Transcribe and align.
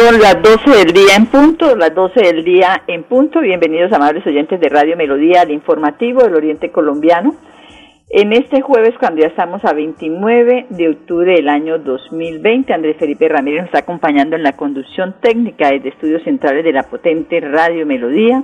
Son 0.00 0.18
las 0.18 0.40
12 0.40 0.70
del 0.78 0.92
día 0.94 1.14
en 1.14 1.26
punto, 1.26 1.76
las 1.76 1.94
12 1.94 2.20
del 2.22 2.42
día 2.42 2.84
en 2.86 3.02
punto. 3.02 3.42
Bienvenidos, 3.42 3.92
amables 3.92 4.26
oyentes 4.26 4.58
de 4.58 4.70
Radio 4.70 4.96
Melodía, 4.96 5.42
al 5.42 5.50
informativo 5.50 6.22
del 6.22 6.36
Oriente 6.36 6.70
Colombiano. 6.70 7.34
En 8.08 8.32
este 8.32 8.62
jueves, 8.62 8.94
cuando 8.98 9.20
ya 9.20 9.26
estamos 9.26 9.62
a 9.66 9.74
29 9.74 10.68
de 10.70 10.88
octubre 10.88 11.34
del 11.34 11.50
año 11.50 11.78
2020, 11.80 12.72
Andrés 12.72 12.96
Felipe 12.98 13.28
Ramírez 13.28 13.60
nos 13.60 13.66
está 13.66 13.80
acompañando 13.80 14.36
en 14.36 14.42
la 14.42 14.56
conducción 14.56 15.16
técnica 15.20 15.70
desde 15.70 15.90
Estudios 15.90 16.22
Centrales 16.22 16.64
de 16.64 16.72
la 16.72 16.84
potente 16.84 17.38
Radio 17.40 17.84
Melodía 17.84 18.42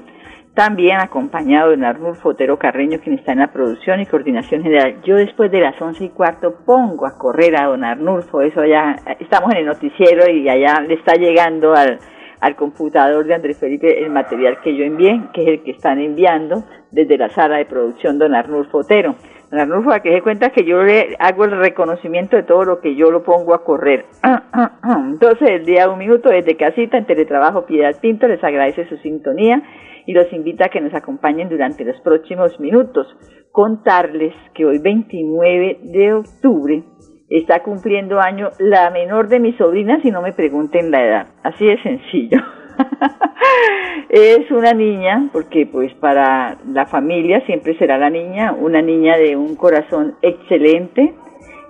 también 0.56 0.96
acompañado 0.96 1.76
de 1.76 1.86
Arnulfo 1.86 2.30
Otero 2.30 2.58
Carreño, 2.58 2.98
quien 2.98 3.18
está 3.18 3.32
en 3.32 3.40
la 3.40 3.52
producción 3.52 4.00
y 4.00 4.06
coordinación 4.06 4.62
general. 4.62 5.02
Yo 5.04 5.16
después 5.16 5.52
de 5.52 5.60
las 5.60 5.80
once 5.80 6.04
y 6.04 6.08
cuarto 6.08 6.54
pongo 6.64 7.06
a 7.06 7.18
correr 7.18 7.60
a 7.60 7.66
don 7.66 7.84
Arnulfo, 7.84 8.40
eso 8.40 8.64
ya, 8.64 8.96
estamos 9.20 9.52
en 9.52 9.58
el 9.58 9.66
noticiero 9.66 10.28
y 10.30 10.48
allá 10.48 10.80
le 10.80 10.94
está 10.94 11.14
llegando 11.14 11.74
al, 11.74 11.98
al 12.40 12.56
computador 12.56 13.26
de 13.26 13.34
Andrés 13.34 13.58
Felipe 13.60 14.02
el 14.02 14.08
material 14.08 14.58
que 14.64 14.74
yo 14.74 14.84
envié, 14.84 15.20
que 15.34 15.42
es 15.42 15.48
el 15.48 15.62
que 15.62 15.72
están 15.72 16.00
enviando 16.00 16.64
desde 16.90 17.18
la 17.18 17.28
sala 17.28 17.58
de 17.58 17.66
producción 17.66 18.18
don 18.18 18.34
Arnulfo 18.34 18.78
Otero. 18.78 19.14
Don 19.50 19.60
Arnulfo, 19.60 19.92
a 19.92 20.00
que 20.00 20.10
se 20.10 20.22
cuenta 20.22 20.48
que 20.50 20.64
yo 20.64 20.82
le 20.82 21.16
hago 21.18 21.44
el 21.44 21.50
reconocimiento 21.50 22.34
de 22.34 22.44
todo 22.44 22.64
lo 22.64 22.80
que 22.80 22.96
yo 22.96 23.10
lo 23.10 23.22
pongo 23.22 23.52
a 23.52 23.62
correr. 23.62 24.06
Entonces, 25.12 25.50
el 25.50 25.66
día 25.66 25.90
un 25.90 25.98
minuto 25.98 26.30
desde 26.30 26.56
casita 26.56 26.96
en 26.96 27.04
Teletrabajo 27.04 27.66
Piedad 27.66 27.94
Pinto 28.00 28.26
les 28.26 28.42
agradece 28.42 28.88
su 28.88 28.96
sintonía 28.96 29.62
y 30.06 30.12
los 30.12 30.32
invita 30.32 30.66
a 30.66 30.68
que 30.68 30.80
nos 30.80 30.94
acompañen 30.94 31.48
durante 31.48 31.84
los 31.84 32.00
próximos 32.00 32.58
minutos. 32.60 33.06
Contarles 33.52 34.34
que 34.54 34.64
hoy 34.64 34.78
29 34.78 35.78
de 35.82 36.12
octubre 36.14 36.84
está 37.28 37.62
cumpliendo 37.62 38.20
año 38.20 38.50
la 38.58 38.90
menor 38.90 39.28
de 39.28 39.40
mis 39.40 39.56
sobrinas 39.56 40.04
y 40.04 40.10
no 40.10 40.22
me 40.22 40.32
pregunten 40.32 40.90
la 40.90 41.04
edad. 41.04 41.26
Así 41.42 41.66
de 41.66 41.82
sencillo. 41.82 42.38
es 44.08 44.50
una 44.50 44.72
niña, 44.72 45.28
porque 45.32 45.66
pues 45.66 45.92
para 45.94 46.58
la 46.66 46.86
familia 46.86 47.44
siempre 47.46 47.76
será 47.78 47.98
la 47.98 48.10
niña, 48.10 48.52
una 48.52 48.82
niña 48.82 49.16
de 49.16 49.36
un 49.36 49.56
corazón 49.56 50.14
excelente, 50.22 51.14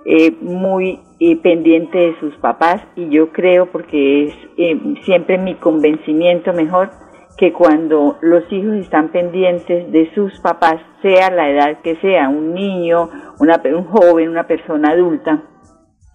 eh, 0.05 0.31
muy 0.41 0.99
eh, 1.19 1.35
pendiente 1.37 1.97
de 1.97 2.19
sus 2.19 2.35
papás 2.37 2.81
y 2.95 3.09
yo 3.09 3.31
creo, 3.31 3.67
porque 3.71 4.25
es 4.25 4.33
eh, 4.57 4.79
siempre 5.03 5.37
mi 5.37 5.55
convencimiento 5.55 6.53
mejor, 6.53 6.89
que 7.37 7.53
cuando 7.53 8.17
los 8.21 8.51
hijos 8.51 8.75
están 8.75 9.09
pendientes 9.09 9.91
de 9.91 10.11
sus 10.15 10.39
papás, 10.41 10.81
sea 11.01 11.29
la 11.29 11.49
edad 11.49 11.81
que 11.83 11.95
sea, 11.97 12.29
un 12.29 12.53
niño, 12.53 13.09
una, 13.39 13.61
un 13.63 13.85
joven, 13.85 14.29
una 14.29 14.47
persona 14.47 14.91
adulta, 14.91 15.43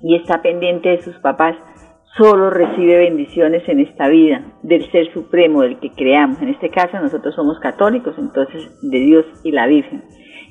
y 0.00 0.16
está 0.16 0.42
pendiente 0.42 0.88
de 0.88 1.02
sus 1.02 1.16
papás, 1.18 1.56
solo 2.16 2.50
recibe 2.50 2.98
bendiciones 2.98 3.66
en 3.68 3.80
esta 3.80 4.08
vida 4.08 4.42
del 4.62 4.90
Ser 4.90 5.12
Supremo, 5.12 5.62
del 5.62 5.78
que 5.78 5.92
creamos. 5.92 6.42
En 6.42 6.48
este 6.48 6.70
caso 6.70 6.98
nosotros 7.00 7.34
somos 7.34 7.58
católicos, 7.60 8.16
entonces 8.18 8.70
de 8.82 8.98
Dios 8.98 9.24
y 9.44 9.52
la 9.52 9.66
Virgen. 9.66 10.02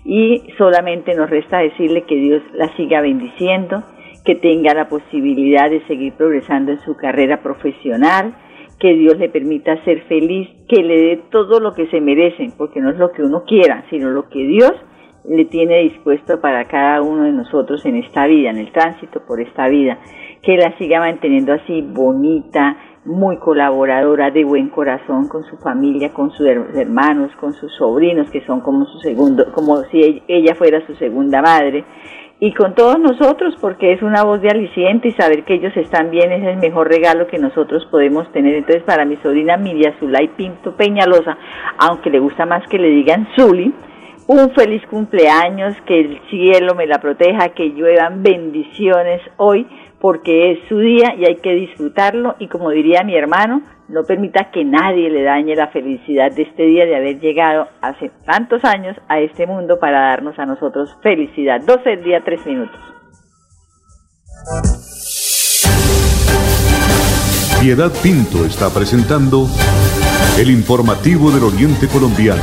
Y 0.06 0.42
solamente 0.58 1.14
nos 1.14 1.30
resta 1.30 1.60
decirle 1.60 2.04
que 2.04 2.16
Dios 2.16 2.42
la 2.54 2.76
siga 2.76 3.02
bendiciendo, 3.02 3.84
que 4.26 4.36
tenga 4.36 4.74
la 4.74 4.88
posibilidad 4.88 5.70
de 5.70 5.86
seguir 5.86 6.14
progresando 6.14 6.72
en 6.72 6.80
su 6.80 6.96
carrera 6.96 7.44
profesional, 7.44 8.34
que 8.82 8.96
Dios 8.96 9.18
le 9.20 9.30
permita 9.30 9.82
ser 9.84 10.02
feliz, 10.06 10.50
que 10.68 10.82
le 10.82 10.98
dé 10.98 11.24
todo 11.30 11.60
lo 11.60 11.74
que 11.74 11.86
se 11.88 12.02
merecen, 12.02 12.52
porque 12.58 12.82
no 12.82 12.90
es 12.90 12.98
lo 12.98 13.12
que 13.12 13.22
uno 13.22 13.44
quiera, 13.46 13.86
sino 13.92 14.10
lo 14.10 14.28
que 14.28 14.40
Dios 14.40 14.74
le 15.24 15.46
tiene 15.46 15.84
dispuesto 15.84 16.42
para 16.42 16.68
cada 16.68 17.00
uno 17.04 17.26
de 17.26 17.32
nosotros 17.32 17.86
en 17.86 17.98
esta 17.98 18.26
vida, 18.26 18.50
en 18.50 18.58
el 18.58 18.72
tránsito 18.72 19.22
por 19.28 19.40
esta 19.40 19.68
vida, 19.68 20.00
que 20.42 20.58
la 20.58 20.76
siga 20.80 21.00
manteniendo 21.00 21.54
así 21.54 21.84
bonita, 21.84 22.76
muy 23.06 23.38
colaboradora, 23.38 24.32
de 24.32 24.44
buen 24.44 24.70
corazón 24.70 25.28
con 25.28 25.44
su 25.44 25.58
familia, 25.58 26.12
con 26.12 26.32
sus 26.32 26.48
hermanos, 26.48 27.32
con 27.40 27.54
sus 27.54 27.72
sobrinos, 27.76 28.32
que 28.32 28.42
son 28.46 28.62
como 28.62 28.86
su 28.86 28.98
segundo, 29.00 29.52
como 29.54 29.78
si 29.92 30.24
ella 30.28 30.56
fuera 30.56 30.84
su 30.88 30.96
segunda 30.96 31.40
madre, 31.44 31.84
y 32.44 32.54
con 32.54 32.74
todos 32.74 33.00
nosotros, 33.00 33.54
porque 33.62 33.94
es 33.94 34.02
una 34.02 34.24
voz 34.24 34.42
de 34.42 34.50
aliciente 34.50 35.10
y 35.10 35.12
saber 35.12 35.44
que 35.44 35.54
ellos 35.54 35.78
están 35.78 36.10
bien 36.10 36.32
es 36.32 36.44
el 36.44 36.58
mejor 36.58 36.90
regalo 36.90 37.28
que 37.28 37.38
nosotros 37.38 37.86
podemos 37.92 38.32
tener. 38.32 38.56
Entonces, 38.56 38.82
para 38.82 39.06
mi 39.06 39.16
sobrina 39.18 39.58
Miria 39.58 39.94
Zulay 40.00 40.28
Pinto 40.30 40.76
Peñalosa, 40.76 41.38
aunque 41.78 42.10
le 42.10 42.18
gusta 42.18 42.48
más 42.48 42.68
que 42.68 42.80
le 42.80 42.90
digan 42.90 43.28
Zuli, 43.36 43.72
un 44.26 44.50
feliz 44.56 44.82
cumpleaños, 44.88 45.76
que 45.86 46.00
el 46.00 46.20
cielo 46.32 46.74
me 46.74 46.88
la 46.88 46.98
proteja, 46.98 47.50
que 47.50 47.74
lluevan 47.74 48.24
bendiciones 48.24 49.22
hoy, 49.38 49.68
porque 50.00 50.54
es 50.54 50.68
su 50.68 50.80
día 50.80 51.14
y 51.16 51.26
hay 51.26 51.36
que 51.36 51.54
disfrutarlo. 51.54 52.38
Y 52.40 52.48
como 52.48 52.72
diría 52.72 53.04
mi 53.04 53.16
hermano, 53.16 53.62
no 53.92 54.04
permita 54.04 54.52
que 54.52 54.64
nadie 54.64 55.10
le 55.10 55.24
dañe 55.24 55.56
la 55.56 55.68
felicidad 55.68 56.32
de 56.32 56.44
este 56.44 56.64
día 56.64 56.86
de 56.86 56.96
haber 56.96 57.20
llegado 57.20 57.68
hace 57.82 58.10
tantos 58.26 58.64
años 58.64 58.96
a 59.10 59.20
este 59.20 59.46
mundo 59.46 59.80
para 59.80 60.10
darnos 60.10 60.40
a 60.40 60.46
nosotros 60.46 60.98
felicidad. 61.04 61.62
12 61.62 61.90
del 61.90 62.04
día, 62.04 62.22
3 62.24 62.46
minutos. 62.46 62.80
Piedad 67.62 67.92
Pinto 68.02 68.46
está 68.46 68.74
presentando 68.74 69.46
el 70.40 70.50
informativo 70.50 71.30
del 71.30 71.44
Oriente 71.44 71.88
Colombiano. 71.88 72.42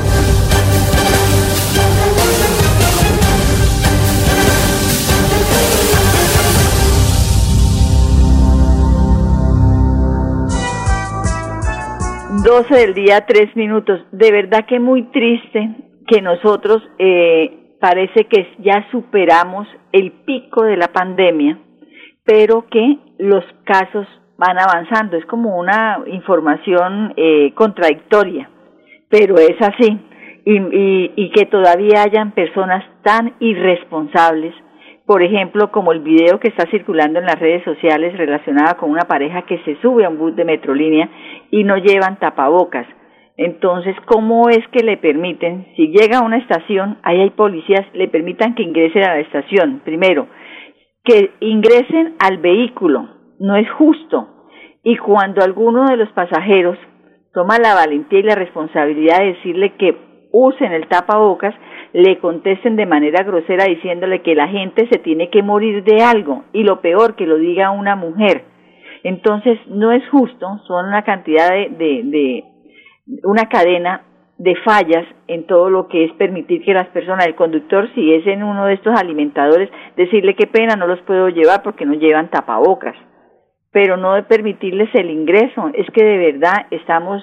12 12.44 12.72
del 12.72 12.94
día, 12.94 13.26
3 13.26 13.56
minutos. 13.56 14.00
De 14.12 14.30
verdad 14.30 14.64
que 14.66 14.78
muy 14.78 15.02
triste 15.10 15.70
que 16.06 16.22
nosotros 16.22 16.82
eh, 16.98 17.76
parece 17.80 18.24
que 18.24 18.46
ya 18.58 18.86
superamos 18.90 19.66
el 19.92 20.12
pico 20.12 20.62
de 20.62 20.76
la 20.76 20.88
pandemia, 20.88 21.58
pero 22.24 22.66
que 22.70 22.98
los 23.18 23.44
casos 23.64 24.06
van 24.36 24.58
avanzando. 24.58 25.16
Es 25.16 25.26
como 25.26 25.58
una 25.58 26.00
información 26.06 27.12
eh, 27.16 27.52
contradictoria, 27.54 28.48
pero 29.08 29.36
es 29.36 29.60
así. 29.60 29.98
Y, 30.44 30.58
y, 30.58 31.12
y 31.16 31.30
que 31.30 31.44
todavía 31.46 32.02
hayan 32.02 32.32
personas 32.32 32.84
tan 33.02 33.34
irresponsables 33.40 34.54
por 35.08 35.22
ejemplo, 35.22 35.72
como 35.72 35.92
el 35.92 36.00
video 36.00 36.38
que 36.38 36.48
está 36.48 36.68
circulando 36.70 37.18
en 37.18 37.24
las 37.24 37.40
redes 37.40 37.64
sociales 37.64 38.14
relacionada 38.18 38.74
con 38.74 38.90
una 38.90 39.08
pareja 39.08 39.40
que 39.40 39.56
se 39.64 39.80
sube 39.80 40.04
a 40.04 40.10
un 40.10 40.18
bus 40.18 40.36
de 40.36 40.44
Metrolínea 40.44 41.08
y 41.50 41.64
no 41.64 41.76
llevan 41.76 42.18
tapabocas. 42.18 42.86
Entonces, 43.36 43.94
¿cómo 44.06 44.48
es 44.48 44.66
que 44.72 44.82
le 44.82 44.96
permiten, 44.96 45.68
si 45.76 45.88
llega 45.88 46.18
a 46.18 46.24
una 46.24 46.38
estación, 46.38 46.98
ahí 47.04 47.20
hay 47.20 47.30
policías, 47.30 47.86
le 47.94 48.08
permitan 48.08 48.54
que 48.54 48.64
ingresen 48.64 49.04
a 49.04 49.14
la 49.14 49.20
estación? 49.20 49.80
Primero, 49.84 50.26
que 51.04 51.30
ingresen 51.40 52.16
al 52.18 52.38
vehículo, 52.38 53.08
no 53.38 53.56
es 53.56 53.70
justo. 53.70 54.28
Y 54.82 54.96
cuando 54.96 55.42
alguno 55.42 55.86
de 55.86 55.96
los 55.96 56.08
pasajeros 56.10 56.76
toma 57.32 57.58
la 57.58 57.74
valentía 57.74 58.18
y 58.18 58.24
la 58.24 58.34
responsabilidad 58.34 59.20
de 59.20 59.34
decirle 59.34 59.74
que 59.78 59.96
usen 60.32 60.72
el 60.72 60.88
tapabocas, 60.88 61.54
le 61.92 62.18
contesten 62.18 62.76
de 62.76 62.86
manera 62.86 63.22
grosera 63.22 63.64
diciéndole 63.64 64.22
que 64.22 64.34
la 64.34 64.48
gente 64.48 64.88
se 64.90 64.98
tiene 64.98 65.30
que 65.30 65.42
morir 65.42 65.84
de 65.84 66.02
algo 66.02 66.44
y 66.52 66.64
lo 66.64 66.80
peor 66.80 67.14
que 67.14 67.26
lo 67.26 67.36
diga 67.36 67.70
una 67.70 67.96
mujer. 67.96 68.44
Entonces 69.08 69.58
no 69.68 69.90
es 69.90 70.06
justo, 70.10 70.60
son 70.66 70.84
una 70.84 71.02
cantidad 71.02 71.48
de, 71.48 71.70
de, 71.70 72.44
una 73.24 73.48
cadena 73.48 74.02
de 74.36 74.54
fallas 74.56 75.06
en 75.28 75.46
todo 75.46 75.70
lo 75.70 75.88
que 75.88 76.04
es 76.04 76.12
permitir 76.12 76.62
que 76.62 76.74
las 76.74 76.88
personas, 76.88 77.26
el 77.26 77.34
conductor, 77.34 77.88
si 77.94 78.12
es 78.12 78.26
en 78.26 78.42
uno 78.42 78.66
de 78.66 78.74
estos 78.74 78.94
alimentadores, 79.00 79.70
decirle 79.96 80.36
qué 80.36 80.46
pena, 80.46 80.76
no 80.76 80.86
los 80.86 81.00
puedo 81.06 81.30
llevar 81.30 81.62
porque 81.62 81.86
no 81.86 81.94
llevan 81.94 82.28
tapabocas, 82.28 82.96
pero 83.72 83.96
no 83.96 84.12
de 84.12 84.24
permitirles 84.24 84.90
el 84.94 85.08
ingreso. 85.08 85.70
Es 85.72 85.86
que 85.94 86.04
de 86.04 86.18
verdad 86.18 86.66
estamos 86.70 87.22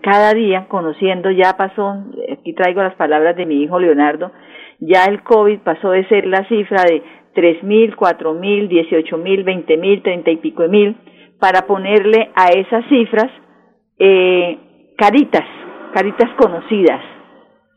cada 0.00 0.32
día 0.32 0.66
conociendo, 0.66 1.30
ya 1.30 1.58
pasó, 1.58 2.04
aquí 2.32 2.54
traigo 2.54 2.82
las 2.82 2.94
palabras 2.94 3.36
de 3.36 3.44
mi 3.44 3.62
hijo 3.62 3.78
Leonardo, 3.78 4.32
ya 4.80 5.04
el 5.04 5.22
COVID 5.22 5.58
pasó 5.58 5.90
de 5.90 6.08
ser 6.08 6.26
la 6.26 6.48
cifra 6.48 6.84
de 6.84 7.02
tres 7.34 7.62
mil, 7.62 7.96
cuatro 7.96 8.34
mil, 8.34 8.68
dieciocho 8.68 9.18
mil, 9.18 9.44
veinte 9.44 9.76
mil, 9.76 10.02
treinta 10.02 10.30
y 10.30 10.36
pico 10.36 10.62
de 10.62 10.68
mil, 10.68 10.96
para 11.38 11.66
ponerle 11.66 12.30
a 12.34 12.48
esas 12.48 12.84
cifras 12.88 13.30
eh, 13.98 14.58
caritas, 14.96 15.44
caritas 15.94 16.30
conocidas, 16.36 17.00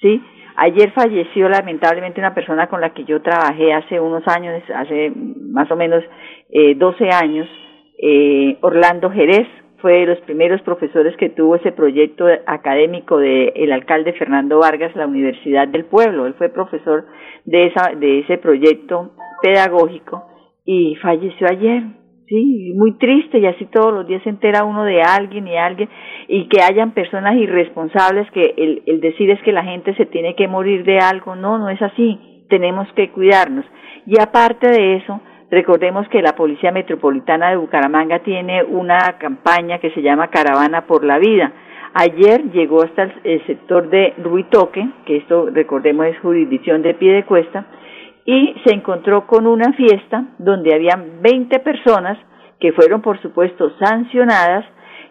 ¿sí? 0.02 0.22
Ayer 0.56 0.92
falleció 0.92 1.50
lamentablemente 1.50 2.20
una 2.20 2.36
persona 2.36 2.68
con 2.68 2.80
la 2.80 2.94
que 2.94 3.06
yo 3.06 3.22
trabajé 3.22 3.74
hace 3.74 4.00
unos 4.00 4.28
años, 4.28 4.62
hace 4.76 5.12
más 5.16 5.70
o 5.72 5.76
menos 5.76 6.04
eh, 6.52 6.76
12 6.76 7.10
años, 7.10 7.50
eh, 8.00 8.58
Orlando 8.62 9.10
Jerez, 9.10 9.48
fue 9.84 10.00
de 10.00 10.06
los 10.06 10.20
primeros 10.22 10.62
profesores 10.62 11.14
que 11.18 11.30
tuvo 11.30 11.58
ese 11.58 11.74
proyecto 11.74 12.26
académico 12.46 13.18
del 13.18 13.52
el 13.54 13.72
alcalde 13.74 14.14
Fernando 14.14 14.60
Vargas, 14.60 14.96
la 14.96 15.08
Universidad 15.08 15.68
del 15.68 15.84
Pueblo. 15.84 16.26
Él 16.26 16.36
fue 16.36 16.48
profesor 16.48 17.06
de, 17.44 17.66
esa, 17.66 17.92
de 17.94 18.20
ese 18.20 18.38
proyecto 18.38 19.12
pedagógico 19.44 20.24
y 20.66 20.96
falleció 20.96 21.48
ayer. 21.50 21.84
Sí, 22.26 22.74
muy 22.76 22.98
triste 22.98 23.38
y 23.38 23.46
así 23.46 23.66
todos 23.66 23.94
los 23.94 24.08
días 24.08 24.24
se 24.24 24.30
entera 24.30 24.64
uno 24.64 24.86
de 24.86 25.02
alguien 25.02 25.46
y 25.46 25.58
alguien 25.58 25.90
y 26.30 26.48
que 26.48 26.62
hayan 26.62 26.94
personas 26.94 27.36
irresponsables 27.36 28.32
que 28.32 28.54
el, 28.58 28.82
el 28.86 29.02
decir 29.02 29.30
es 29.30 29.42
que 29.44 29.52
la 29.52 29.64
gente 29.64 29.94
se 29.96 30.06
tiene 30.06 30.34
que 30.34 30.48
morir 30.48 30.86
de 30.86 31.00
algo, 31.00 31.36
no, 31.36 31.58
no 31.58 31.70
es 31.70 31.82
así, 31.82 32.46
tenemos 32.50 32.88
que 32.94 33.12
cuidarnos. 33.12 33.66
Y 34.08 34.20
aparte 34.20 34.70
de 34.70 34.96
eso, 34.96 35.20
Recordemos 35.54 36.08
que 36.08 36.24
la 36.24 36.34
Policía 36.34 36.72
Metropolitana 36.72 37.52
de 37.52 37.58
Bucaramanga 37.58 38.24
tiene 38.24 38.64
una 38.64 39.20
campaña 39.20 39.78
que 39.78 39.92
se 39.92 40.02
llama 40.02 40.32
Caravana 40.32 40.88
por 40.88 41.04
la 41.04 41.20
Vida. 41.20 41.54
Ayer 41.94 42.50
llegó 42.52 42.82
hasta 42.82 43.04
el, 43.24 43.46
sector 43.46 43.88
de 43.88 44.16
Ruitoque, 44.18 44.84
que 45.06 45.18
esto 45.18 45.52
recordemos 45.52 46.08
es 46.08 46.18
jurisdicción 46.22 46.82
de 46.82 46.96
pie 46.96 47.12
de 47.14 47.26
cuesta, 47.26 47.68
y 48.26 48.56
se 48.66 48.74
encontró 48.74 49.28
con 49.28 49.48
una 49.48 49.74
fiesta 49.74 50.26
donde 50.38 50.74
habían 50.74 51.22
20 51.22 51.60
personas 51.60 52.18
que 52.60 52.72
fueron 52.72 53.02
por 53.02 53.22
supuesto 53.22 53.72
sancionadas 53.80 54.66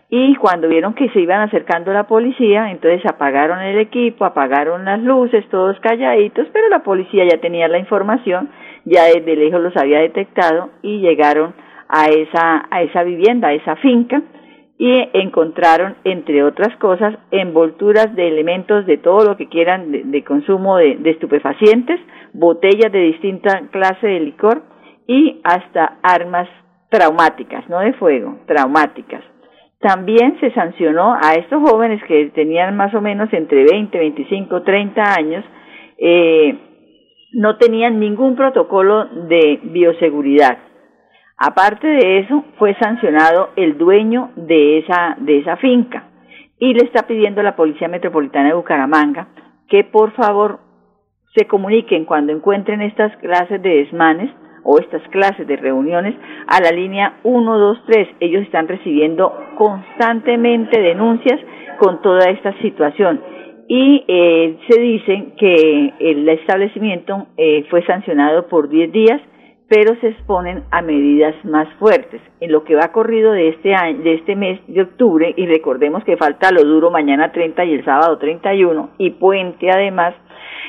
y 0.09 0.35
cuando 0.37 0.69
vieron 0.69 0.95
que 0.95 1.09
se 1.11 1.21
iban 1.21 1.41
acercando 1.41 1.93
la 1.93 2.07
policía, 2.07 2.71
entonces 2.71 3.01
apagaron 3.07 3.61
el 3.61 3.79
equipo, 3.79 4.27
apagaron 4.27 4.85
las 4.85 5.01
luces, 5.03 5.49
todos 5.49 5.81
calladitos, 5.81 6.49
pero 6.53 6.69
la 6.69 6.83
policía 6.83 7.25
ya 7.25 7.41
tenía 7.41 7.69
la 7.69 7.79
información 7.79 8.51
ya 8.85 9.05
desde 9.05 9.37
lejos 9.37 9.61
los 9.61 9.77
había 9.77 10.01
detectado 10.01 10.71
y 10.83 11.01
llegaron 11.01 11.55
a 11.89 12.07
esa, 12.07 12.67
a 12.71 12.83
esa 12.83 13.03
vivienda, 13.05 13.49
a 13.49 13.53
esa 13.55 13.77
finca, 13.77 14.23
y 14.85 15.09
encontraron, 15.13 15.95
entre 16.03 16.43
otras 16.43 16.77
cosas, 16.79 17.15
envolturas 17.31 18.17
de 18.17 18.27
elementos 18.27 18.85
de 18.85 18.99
todo 18.99 19.25
lo 19.25 19.37
que 19.37 19.49
quieran 19.49 20.11
de, 20.11 20.25
consumo 20.25 20.77
de, 20.77 20.99
estupefacientes, 21.05 22.01
botellas 22.33 22.91
de 22.91 22.99
distinta 22.99 23.63
clase 23.71 24.09
de 24.09 24.19
licor 24.19 24.65
y 25.07 25.41
hasta 25.45 25.99
armas 26.03 26.49
traumáticas, 26.91 27.69
no 27.69 27.79
de 27.79 27.93
fuego, 27.93 28.41
traumáticas. 28.49 29.23
También 29.79 30.41
se 30.41 30.51
sancionó 30.51 31.15
a 31.15 31.35
estos 31.35 31.63
jóvenes 31.63 32.03
que 32.09 32.33
tenían 32.35 32.77
más 32.77 32.93
o 32.93 33.01
menos 33.01 33.33
entre 33.33 33.63
20, 33.63 33.97
25, 33.97 34.63
30 34.63 35.15
años, 35.17 35.45
eh, 35.97 36.59
no 37.35 37.57
tenían 37.57 38.01
ningún 38.01 38.35
protocolo 38.35 39.05
de 39.29 39.61
bioseguridad. 39.63 40.72
Aparte 41.45 41.89
de 41.89 42.21
eso, 42.21 42.45
fue 42.57 42.77
sancionado 42.77 43.49
el 43.57 43.77
dueño 43.77 44.31
de 44.37 44.79
esa, 44.79 45.17
de 45.19 45.39
esa 45.39 45.57
finca 45.57 46.05
y 46.57 46.73
le 46.73 46.85
está 46.85 47.09
pidiendo 47.09 47.41
a 47.41 47.45
la 47.45 47.57
Policía 47.57 47.89
Metropolitana 47.89 48.51
de 48.51 48.55
Bucaramanga 48.55 49.27
que 49.69 49.83
por 49.83 50.13
favor 50.13 50.61
se 51.35 51.49
comuniquen 51.49 52.05
cuando 52.05 52.31
encuentren 52.31 52.81
estas 52.81 53.17
clases 53.17 53.61
de 53.61 53.71
desmanes 53.71 54.31
o 54.63 54.79
estas 54.79 55.03
clases 55.09 55.45
de 55.49 55.57
reuniones 55.57 56.15
a 56.47 56.61
la 56.61 56.71
línea 56.71 57.15
123. 57.23 58.09
Ellos 58.21 58.43
están 58.43 58.69
recibiendo 58.69 59.37
constantemente 59.57 60.81
denuncias 60.81 61.41
con 61.81 62.01
toda 62.03 62.31
esta 62.31 62.53
situación 62.63 63.21
y 63.67 64.05
eh, 64.07 64.59
se 64.69 64.81
dice 64.81 65.33
que 65.37 65.95
el 65.99 66.29
establecimiento 66.29 67.27
eh, 67.37 67.65
fue 67.69 67.85
sancionado 67.85 68.47
por 68.47 68.69
10 68.69 68.93
días, 68.93 69.21
pero 69.73 69.97
se 70.03 70.09
exponen 70.09 70.65
a 70.71 70.83
medidas 70.83 71.35
más 71.47 71.67
fuertes. 71.79 72.21
En 72.41 72.53
lo 72.53 72.63
que 72.63 72.75
va 72.75 72.93
corrido 72.93 73.33
de 73.33 73.49
este 73.49 73.75
año, 73.75 74.03
de 74.03 74.17
este 74.17 74.37
mes 74.37 74.61
de 74.67 74.83
octubre, 74.83 75.33
y 75.35 75.47
recordemos 75.47 76.05
que 76.05 76.19
falta 76.19 76.51
lo 76.51 76.63
duro 76.63 76.91
mañana 76.91 77.33
30 77.33 77.65
y 77.65 77.73
el 77.77 77.83
sábado 77.83 78.19
31, 78.19 78.91
y 78.99 79.13
puente 79.13 79.71
además, 79.71 80.13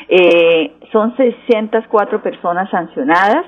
eh, 0.08 0.72
son 0.94 1.18
604 1.18 2.24
personas 2.24 2.70
sancionadas, 2.70 3.46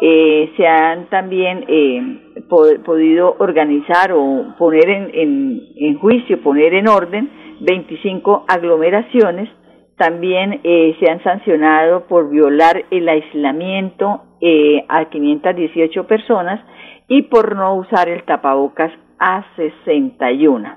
eh, 0.00 0.52
se 0.56 0.68
han 0.68 1.06
también 1.06 1.64
eh, 1.66 2.44
podido 2.48 3.34
organizar 3.40 4.12
o 4.12 4.54
poner 4.56 4.88
en, 4.88 5.10
en, 5.14 5.62
en 5.78 5.98
juicio, 5.98 6.40
poner 6.42 6.74
en 6.74 6.86
orden 6.86 7.28
25 7.58 8.44
aglomeraciones. 8.46 9.48
También 9.96 10.60
eh, 10.62 10.94
se 11.00 11.10
han 11.10 11.20
sancionado 11.24 12.06
por 12.06 12.30
violar 12.30 12.84
el 12.92 13.08
aislamiento 13.08 14.28
eh, 14.44 14.84
a 14.88 15.04
518 15.04 16.04
personas 16.08 16.60
y 17.06 17.22
por 17.22 17.54
no 17.54 17.76
usar 17.76 18.08
el 18.08 18.24
tapabocas 18.24 18.90
a 19.18 19.44
61. 19.54 20.76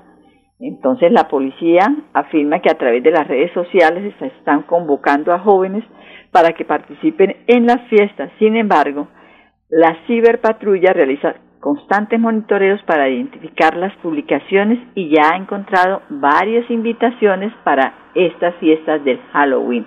Entonces 0.60 1.10
la 1.10 1.26
policía 1.28 1.82
afirma 2.14 2.60
que 2.60 2.70
a 2.70 2.78
través 2.78 3.02
de 3.02 3.10
las 3.10 3.26
redes 3.26 3.52
sociales 3.52 4.14
están 4.20 4.62
convocando 4.62 5.32
a 5.32 5.40
jóvenes 5.40 5.82
para 6.30 6.52
que 6.52 6.64
participen 6.64 7.38
en 7.48 7.66
las 7.66 7.82
fiestas. 7.88 8.30
Sin 8.38 8.56
embargo, 8.56 9.08
la 9.68 9.96
ciberpatrulla 10.06 10.92
realiza 10.92 11.34
constantes 11.58 12.20
monitoreos 12.20 12.80
para 12.84 13.08
identificar 13.08 13.76
las 13.76 13.92
publicaciones 13.96 14.78
y 14.94 15.08
ya 15.10 15.30
ha 15.32 15.36
encontrado 15.36 16.02
varias 16.08 16.70
invitaciones 16.70 17.52
para 17.64 17.94
estas 18.14 18.54
fiestas 18.56 19.02
del 19.04 19.18
Halloween, 19.32 19.84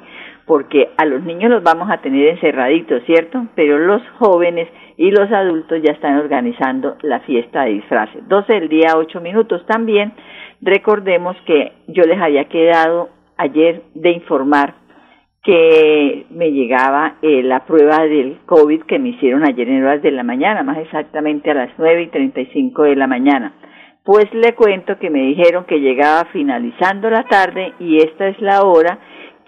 porque 0.50 0.90
a 0.98 1.06
los 1.06 1.24
niños 1.24 1.52
los 1.52 1.62
vamos 1.62 1.92
a 1.92 2.02
tener 2.02 2.30
encerraditos, 2.30 3.04
¿cierto? 3.06 3.46
Pero 3.54 3.78
los 3.78 4.02
jóvenes 4.18 4.68
y 4.98 5.12
los 5.12 5.32
adultos 5.32 5.80
ya 5.84 5.92
están 5.92 6.18
organizando 6.18 6.98
la 7.04 7.20
fiesta 7.20 7.66
de 7.66 7.74
disfraces. 7.74 8.28
12 8.28 8.54
del 8.54 8.68
día, 8.68 8.98
8 8.98 9.22
minutos 9.22 9.64
también. 9.68 10.12
Recordemos 10.60 11.38
que 11.46 11.74
yo 11.90 12.02
les 12.02 12.20
había 12.20 12.46
quedado 12.46 13.10
ayer 13.38 13.84
de 13.94 14.10
informar 14.10 14.74
que 15.44 16.26
me 16.32 16.52
llegaba 16.52 17.18
eh, 17.22 17.44
la 17.44 17.68
prueba 17.68 18.00
del 18.08 18.40
COVID 18.48 18.86
que 18.86 18.98
me 18.98 19.10
hicieron 19.10 19.48
ayer 19.48 19.70
en 19.70 19.84
horas 19.84 20.02
de 20.02 20.10
la 20.10 20.24
mañana, 20.24 20.64
más 20.64 20.80
exactamente 20.80 21.52
a 21.52 21.54
las 21.54 21.70
nueve 21.78 22.02
y 22.02 22.08
treinta 22.08 22.42
y 22.42 22.48
cinco 22.48 22.86
de 22.86 22.96
la 22.96 23.06
mañana. 23.06 23.54
Pues 24.04 24.26
le 24.34 24.56
cuento 24.56 24.98
que 24.98 25.12
me 25.12 25.22
dijeron 25.28 25.66
que 25.66 25.80
llegaba 25.80 26.26
finalizando 26.34 27.12
la 27.12 27.26
tarde 27.26 27.74
y 27.80 27.98
esta 27.98 28.30
es 28.30 28.42
la 28.42 28.64
hora 28.64 28.98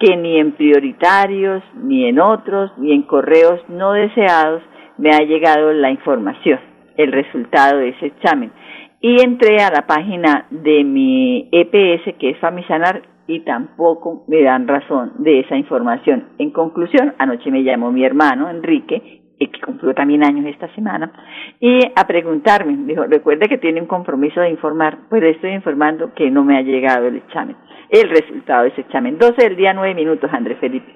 que 0.01 0.17
ni 0.17 0.39
en 0.39 0.53
prioritarios, 0.53 1.63
ni 1.75 2.07
en 2.07 2.19
otros, 2.19 2.71
ni 2.77 2.91
en 2.91 3.03
correos 3.03 3.61
no 3.69 3.93
deseados 3.93 4.63
me 4.97 5.11
ha 5.11 5.19
llegado 5.19 5.71
la 5.73 5.91
información, 5.91 6.59
el 6.97 7.11
resultado 7.11 7.77
de 7.77 7.89
ese 7.89 8.07
examen. 8.07 8.51
Y 8.99 9.21
entré 9.21 9.57
a 9.57 9.69
la 9.69 9.85
página 9.85 10.47
de 10.49 10.83
mi 10.83 11.49
EPS, 11.51 12.15
que 12.19 12.31
es 12.31 12.37
Famisanar, 12.39 13.03
y 13.27 13.41
tampoco 13.41 14.25
me 14.27 14.41
dan 14.41 14.67
razón 14.67 15.13
de 15.19 15.41
esa 15.41 15.55
información. 15.55 16.29
En 16.39 16.49
conclusión, 16.49 17.13
anoche 17.19 17.51
me 17.51 17.63
llamó 17.63 17.91
mi 17.91 18.03
hermano 18.03 18.49
Enrique, 18.49 19.21
que 19.39 19.61
cumplió 19.63 19.93
también 19.93 20.23
años 20.23 20.45
esta 20.45 20.67
semana, 20.75 21.11
y 21.59 21.79
a 21.95 22.05
preguntarme, 22.05 22.75
dijo, 22.85 23.03
recuerde 23.03 23.47
que 23.47 23.57
tiene 23.57 23.81
un 23.81 23.87
compromiso 23.87 24.39
de 24.41 24.49
informar, 24.49 24.97
pues 25.09 25.21
le 25.21 25.31
estoy 25.31 25.51
informando 25.51 26.13
que 26.13 26.29
no 26.29 26.43
me 26.43 26.57
ha 26.57 26.61
llegado 26.61 27.07
el 27.07 27.17
examen, 27.17 27.55
el 27.91 28.09
resultado 28.09 28.63
de 28.63 28.69
ese 28.69 28.81
examen. 28.81 29.17
12 29.17 29.41
del 29.41 29.55
día, 29.57 29.73
9 29.73 29.93
minutos, 29.93 30.29
Andrés 30.33 30.57
Felipe. 30.59 30.91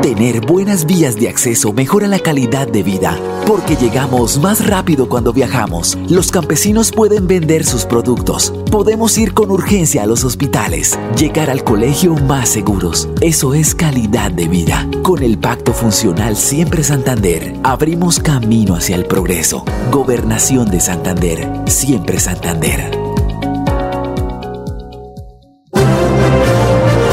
Tener 0.00 0.40
buenas 0.46 0.86
vías 0.86 1.18
de 1.18 1.28
acceso 1.28 1.72
mejora 1.72 2.06
la 2.06 2.20
calidad 2.20 2.68
de 2.68 2.84
vida, 2.84 3.18
porque 3.44 3.74
llegamos 3.74 4.38
más 4.40 4.68
rápido 4.68 5.08
cuando 5.08 5.32
viajamos. 5.32 5.98
Los 6.08 6.30
campesinos 6.30 6.92
pueden 6.92 7.26
vender 7.26 7.64
sus 7.64 7.84
productos. 7.84 8.52
Podemos 8.70 9.18
ir 9.18 9.34
con 9.34 9.50
urgencia 9.50 10.04
a 10.04 10.06
los 10.06 10.22
hospitales, 10.24 10.96
llegar 11.18 11.50
al 11.50 11.64
colegio 11.64 12.14
más 12.14 12.50
seguros. 12.50 13.08
Eso 13.20 13.52
es 13.54 13.74
calidad 13.74 14.30
de 14.30 14.46
vida. 14.46 14.86
Con 15.02 15.24
el 15.24 15.38
Pacto 15.38 15.72
Funcional 15.72 16.36
Siempre 16.36 16.84
Santander, 16.84 17.54
abrimos 17.64 18.20
camino 18.20 18.76
hacia 18.76 18.94
el 18.94 19.06
progreso. 19.06 19.64
Gobernación 19.90 20.70
de 20.70 20.78
Santander, 20.78 21.48
siempre 21.66 22.20
Santander. 22.20 23.05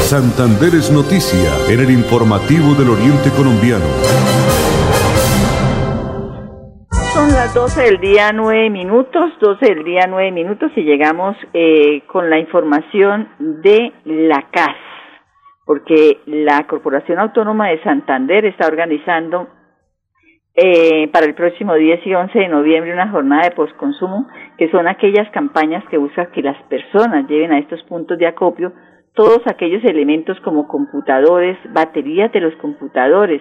Santander 0.04 0.76
es 0.76 0.92
noticia 0.92 1.48
en 1.72 1.80
el 1.80 1.90
informativo 1.90 2.76
del 2.76 2.92
Oriente 2.92 3.32
Colombiano. 3.32 3.88
Son 7.16 7.32
las 7.32 7.54
12 7.54 7.82
del 7.84 8.00
día 8.00 8.30
9 8.30 8.68
minutos, 8.68 9.32
12 9.40 9.64
del 9.64 9.82
día 9.82 10.04
9 10.06 10.30
minutos 10.30 10.70
y 10.76 10.82
llegamos 10.82 11.38
eh, 11.54 12.02
con 12.06 12.28
la 12.28 12.38
información 12.38 13.30
de 13.38 13.94
la 14.04 14.50
CAS, 14.52 14.76
porque 15.64 16.20
la 16.26 16.66
Corporación 16.66 17.18
Autónoma 17.18 17.68
de 17.68 17.82
Santander 17.82 18.44
está 18.44 18.66
organizando 18.66 19.48
eh, 20.54 21.08
para 21.14 21.24
el 21.24 21.34
próximo 21.34 21.76
10 21.76 22.06
y 22.06 22.14
11 22.14 22.38
de 22.38 22.48
noviembre 22.48 22.92
una 22.92 23.10
jornada 23.10 23.44
de 23.44 23.56
postconsumo, 23.56 24.28
que 24.58 24.70
son 24.70 24.86
aquellas 24.86 25.30
campañas 25.30 25.82
que 25.88 25.96
buscan 25.96 26.30
que 26.30 26.42
las 26.42 26.62
personas 26.64 27.26
lleven 27.26 27.52
a 27.52 27.58
estos 27.58 27.82
puntos 27.84 28.18
de 28.18 28.26
acopio 28.26 28.74
todos 29.14 29.40
aquellos 29.46 29.84
elementos 29.84 30.38
como 30.40 30.66
computadores, 30.66 31.56
baterías 31.72 32.32
de 32.32 32.40
los 32.40 32.54
computadores, 32.56 33.40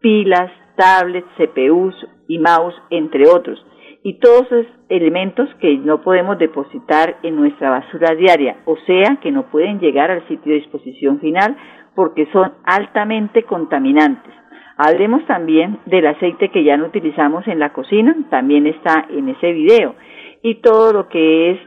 pilas, 0.00 0.50
tablets, 0.76 1.26
CPUs 1.36 1.94
y 2.28 2.38
mouse, 2.38 2.74
entre 2.90 3.28
otros, 3.28 3.64
y 4.02 4.20
todos 4.20 4.46
esos 4.46 4.66
elementos 4.88 5.48
que 5.60 5.76
no 5.76 6.02
podemos 6.02 6.38
depositar 6.38 7.16
en 7.22 7.36
nuestra 7.36 7.70
basura 7.70 8.14
diaria, 8.14 8.58
o 8.64 8.76
sea, 8.86 9.18
que 9.20 9.32
no 9.32 9.50
pueden 9.50 9.80
llegar 9.80 10.10
al 10.10 10.26
sitio 10.28 10.52
de 10.52 10.60
disposición 10.60 11.18
final 11.18 11.56
porque 11.96 12.26
son 12.32 12.52
altamente 12.64 13.42
contaminantes. 13.42 14.32
Hablemos 14.76 15.26
también 15.26 15.80
del 15.86 16.06
aceite 16.06 16.50
que 16.50 16.62
ya 16.62 16.76
no 16.76 16.86
utilizamos 16.86 17.48
en 17.48 17.58
la 17.58 17.72
cocina, 17.72 18.14
también 18.30 18.68
está 18.68 19.06
en 19.10 19.28
ese 19.28 19.52
video, 19.52 19.96
y 20.42 20.60
todo 20.60 20.92
lo 20.92 21.08
que 21.08 21.50
es 21.50 21.60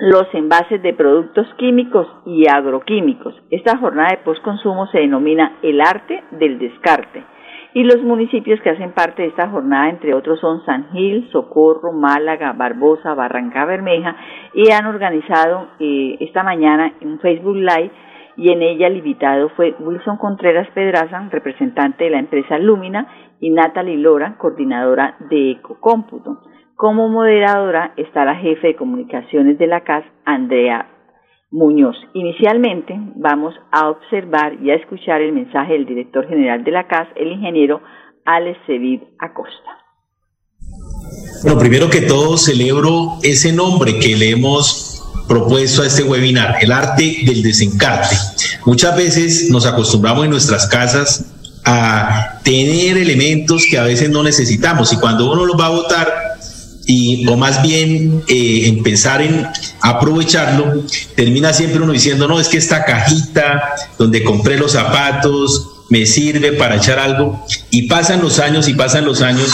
los 0.00 0.26
envases 0.32 0.82
de 0.82 0.94
productos 0.94 1.46
químicos 1.58 2.06
y 2.24 2.48
agroquímicos. 2.48 3.34
Esta 3.50 3.76
jornada 3.76 4.08
de 4.10 4.24
postconsumo 4.24 4.86
se 4.86 4.98
denomina 4.98 5.58
el 5.62 5.80
arte 5.80 6.24
del 6.32 6.58
descarte. 6.58 7.24
Y 7.74 7.84
los 7.84 8.02
municipios 8.02 8.60
que 8.62 8.70
hacen 8.70 8.92
parte 8.92 9.22
de 9.22 9.28
esta 9.28 9.48
jornada, 9.48 9.90
entre 9.90 10.14
otros, 10.14 10.40
son 10.40 10.64
San 10.64 10.90
Gil, 10.90 11.28
Socorro, 11.30 11.92
Málaga, 11.92 12.52
Barbosa, 12.52 13.14
Barranca 13.14 13.64
Bermeja, 13.64 14.16
y 14.54 14.72
han 14.72 14.86
organizado 14.86 15.68
eh, 15.78 16.16
esta 16.20 16.42
mañana 16.42 16.94
un 17.02 17.20
Facebook 17.20 17.56
Live 17.56 17.92
y 18.36 18.50
en 18.52 18.62
ella 18.62 18.86
el 18.86 18.96
invitado 18.96 19.50
fue 19.50 19.74
Wilson 19.78 20.16
Contreras 20.16 20.68
Pedraza, 20.72 21.28
representante 21.30 22.04
de 22.04 22.10
la 22.10 22.20
empresa 22.20 22.58
Lumina, 22.58 23.06
y 23.38 23.50
Natalie 23.50 23.98
Lora, 23.98 24.36
coordinadora 24.38 25.16
de 25.28 25.52
Ecocómputo. 25.52 26.38
Como 26.80 27.10
moderadora 27.10 27.92
está 27.98 28.24
la 28.24 28.36
jefe 28.36 28.68
de 28.68 28.76
comunicaciones 28.76 29.58
de 29.58 29.66
la 29.66 29.84
CAS, 29.84 30.02
Andrea 30.24 30.88
Muñoz. 31.50 31.94
Inicialmente 32.14 32.98
vamos 33.16 33.52
a 33.70 33.90
observar 33.90 34.54
y 34.64 34.70
a 34.70 34.76
escuchar 34.76 35.20
el 35.20 35.34
mensaje 35.34 35.74
del 35.74 35.84
director 35.84 36.26
general 36.26 36.64
de 36.64 36.70
la 36.70 36.88
CAS, 36.88 37.06
el 37.16 37.32
ingeniero 37.32 37.82
Alex 38.24 38.58
Sevid 38.66 39.02
Acosta. 39.18 39.76
Bueno, 41.42 41.58
primero 41.58 41.90
que 41.90 42.00
todo 42.00 42.38
celebro 42.38 43.18
ese 43.22 43.52
nombre 43.52 43.98
que 43.98 44.16
le 44.16 44.30
hemos 44.30 45.04
propuesto 45.28 45.82
a 45.82 45.86
este 45.86 46.04
webinar, 46.04 46.54
el 46.62 46.72
arte 46.72 47.18
del 47.26 47.42
desencarte. 47.42 48.16
Muchas 48.64 48.96
veces 48.96 49.50
nos 49.50 49.66
acostumbramos 49.66 50.24
en 50.24 50.30
nuestras 50.30 50.66
casas 50.66 51.60
a 51.66 52.40
tener 52.42 52.96
elementos 52.96 53.66
que 53.70 53.76
a 53.76 53.82
veces 53.82 54.08
no 54.08 54.22
necesitamos 54.22 54.94
y 54.94 54.98
cuando 54.98 55.30
uno 55.30 55.44
los 55.44 55.60
va 55.60 55.66
a 55.66 55.70
votar 55.70 56.29
y 56.90 57.24
o 57.28 57.36
más 57.36 57.62
bien 57.62 58.24
eh, 58.26 58.62
en 58.66 58.82
pensar 58.82 59.22
en 59.22 59.46
aprovecharlo, 59.80 60.82
termina 61.14 61.52
siempre 61.52 61.80
uno 61.80 61.92
diciendo, 61.92 62.26
no, 62.26 62.40
es 62.40 62.48
que 62.48 62.58
esta 62.58 62.84
cajita 62.84 63.62
donde 63.96 64.24
compré 64.24 64.58
los 64.58 64.72
zapatos 64.72 65.84
me 65.88 66.04
sirve 66.04 66.52
para 66.54 66.76
echar 66.76 66.98
algo 66.98 67.46
y 67.70 67.82
pasan 67.82 68.20
los 68.20 68.40
años 68.40 68.66
y 68.66 68.74
pasan 68.74 69.04
los 69.04 69.22
años 69.22 69.50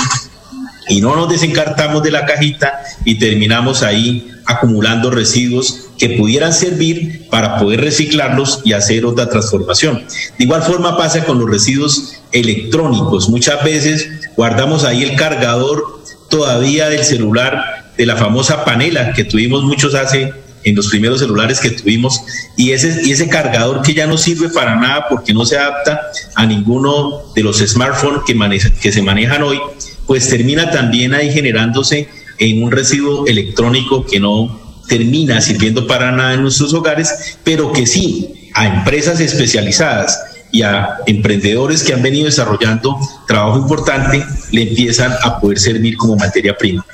y 0.89 1.03
no 1.03 1.15
nos 1.15 1.29
desencartamos 1.29 2.03
de 2.03 2.11
la 2.11 2.25
cajita 2.25 2.81
y 3.05 3.19
terminamos 3.19 3.83
ahí 3.83 4.31
acumulando 4.47 5.11
residuos 5.11 5.89
que 5.99 6.11
pudieran 6.11 6.55
servir 6.55 7.29
para 7.29 7.59
poder 7.59 7.83
reciclarlos 7.83 8.63
y 8.65 8.73
hacer 8.73 9.05
otra 9.05 9.29
transformación. 9.29 10.07
De 10.39 10.45
igual 10.45 10.63
forma 10.63 10.97
pasa 10.97 11.23
con 11.27 11.39
los 11.39 11.51
residuos 11.51 12.15
electrónicos. 12.33 13.29
Muchas 13.29 13.63
veces 13.63 14.09
guardamos 14.37 14.85
ahí 14.85 15.03
el 15.03 15.17
cargador 15.17 15.96
todavía 16.29 16.89
del 16.89 17.05
celular, 17.05 17.93
de 17.97 18.07
la 18.07 18.17
famosa 18.17 18.65
panela 18.65 19.13
que 19.13 19.25
tuvimos 19.25 19.65
muchos 19.65 19.95
hace 19.95 20.33
en 20.67 20.75
los 20.75 20.89
primeros 20.89 21.21
celulares 21.21 21.61
que 21.61 21.71
tuvimos 21.71 22.23
y 22.57 22.73
ese, 22.73 23.01
y 23.07 23.13
ese 23.13 23.29
cargador 23.29 23.83
que 23.83 23.95
ya 23.95 24.07
no 24.07 24.19
sirve 24.19 24.49
para 24.49 24.75
nada 24.75 25.07
porque 25.09 25.33
no 25.33 25.47
se 25.47 25.57
adapta 25.57 26.01
a 26.35 26.45
ninguno 26.45 27.23
de 27.35 27.43
los 27.43 27.59
smartphones 27.59 28.23
que, 28.27 28.73
que 28.81 28.93
se 28.93 29.01
manejan 29.01 29.45
hoy, 29.45 29.61
pues 30.07 30.29
termina 30.29 30.71
también 30.73 31.15
ahí 31.15 31.33
generándose 31.33 32.09
en 32.39 32.65
un 32.65 32.73
residuo 32.73 33.27
electrónico 33.27 34.05
que 34.05 34.19
no 34.19 34.61
termina 34.89 35.41
sirviendo 35.41 35.87
para 35.87 36.11
nada 36.11 36.35
en 36.35 36.43
nuestros 36.43 36.75
hogares, 36.75 37.39
pero 37.45 37.73
que 37.73 37.87
sí 37.87 38.51
a 38.55 38.67
empresas 38.67 39.21
especializadas 39.21 40.36
y 40.53 40.63
a 40.63 40.97
emprendedores 41.07 41.83
que 41.83 41.93
han 41.93 42.03
venido 42.03 42.27
desarrollando 42.27 42.97
trabajo 43.27 43.59
importante 43.59 44.25
le 44.53 44.63
empiezan 44.63 45.13
a 45.23 45.41
poder 45.41 45.59
servir 45.59 45.97
como 45.97 46.17
materia 46.17 46.57
prima. 46.57 46.85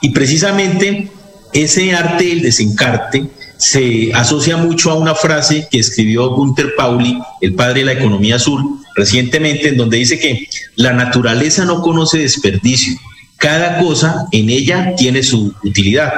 Y 0.00 0.10
precisamente 0.10 1.10
ese 1.52 1.94
arte 1.94 2.24
del 2.24 2.42
desencarte 2.42 3.26
se 3.58 4.12
asocia 4.12 4.56
mucho 4.56 4.90
a 4.90 4.94
una 4.94 5.14
frase 5.14 5.68
que 5.70 5.78
escribió 5.78 6.30
Gunther 6.30 6.74
Pauli, 6.76 7.18
el 7.40 7.54
padre 7.54 7.80
de 7.80 7.86
la 7.86 7.92
economía 7.92 8.36
azul, 8.36 8.80
recientemente, 8.96 9.68
en 9.68 9.76
donde 9.76 9.98
dice 9.98 10.18
que 10.18 10.48
la 10.74 10.92
naturaleza 10.92 11.64
no 11.64 11.80
conoce 11.80 12.18
desperdicio, 12.18 12.98
cada 13.36 13.78
cosa 13.78 14.26
en 14.32 14.50
ella 14.50 14.94
tiene 14.96 15.22
su 15.22 15.54
utilidad. 15.62 16.12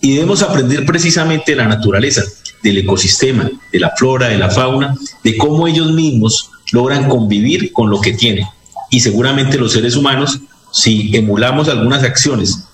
Y 0.00 0.14
debemos 0.14 0.42
aprender 0.42 0.84
precisamente 0.84 1.54
la 1.54 1.68
naturaleza 1.68 2.22
del 2.64 2.78
ecosistema, 2.78 3.48
de 3.70 3.78
la 3.78 3.92
flora, 3.96 4.28
de 4.28 4.38
la 4.38 4.50
fauna, 4.50 4.96
de 5.22 5.36
cómo 5.36 5.68
ellos 5.68 5.92
mismos 5.92 6.50
logran 6.72 7.08
convivir 7.08 7.72
con 7.72 7.90
lo 7.90 8.00
que 8.00 8.14
tienen. 8.14 8.46
Y 8.90 9.00
seguramente 9.00 9.58
los 9.58 9.72
seres 9.72 9.94
humanos, 9.94 10.40
si 10.72 11.14
emulamos 11.14 11.68
algunas 11.68 12.02
acciones 12.02 12.64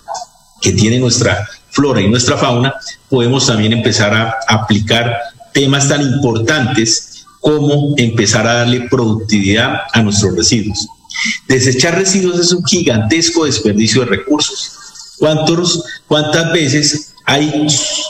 que 0.63 0.73
tiene 0.73 0.99
nuestra 0.99 1.47
flora 1.71 2.01
y 2.01 2.09
nuestra 2.09 2.39
fauna, 2.39 2.73
podemos 3.09 3.47
también 3.47 3.73
empezar 3.73 4.15
a 4.15 4.37
aplicar 4.49 5.13
temas 5.53 5.89
tan 5.89 6.03
importantes 6.03 7.25
como 7.41 7.95
empezar 7.97 8.47
a 8.47 8.55
darle 8.55 8.89
productividad 8.89 9.81
a 9.93 10.03
nuestros 10.03 10.37
residuos. 10.37 10.87
Desechar 11.49 11.97
residuos 11.97 12.39
es 12.39 12.53
un 12.53 12.65
gigantesco 12.65 13.45
desperdicio 13.45 14.03
de 14.03 14.09
recursos. 14.09 14.73
¿Cuántos, 15.19 15.83
¿Cuántas 16.07 16.53
veces 16.53 17.10
hay 17.31 17.65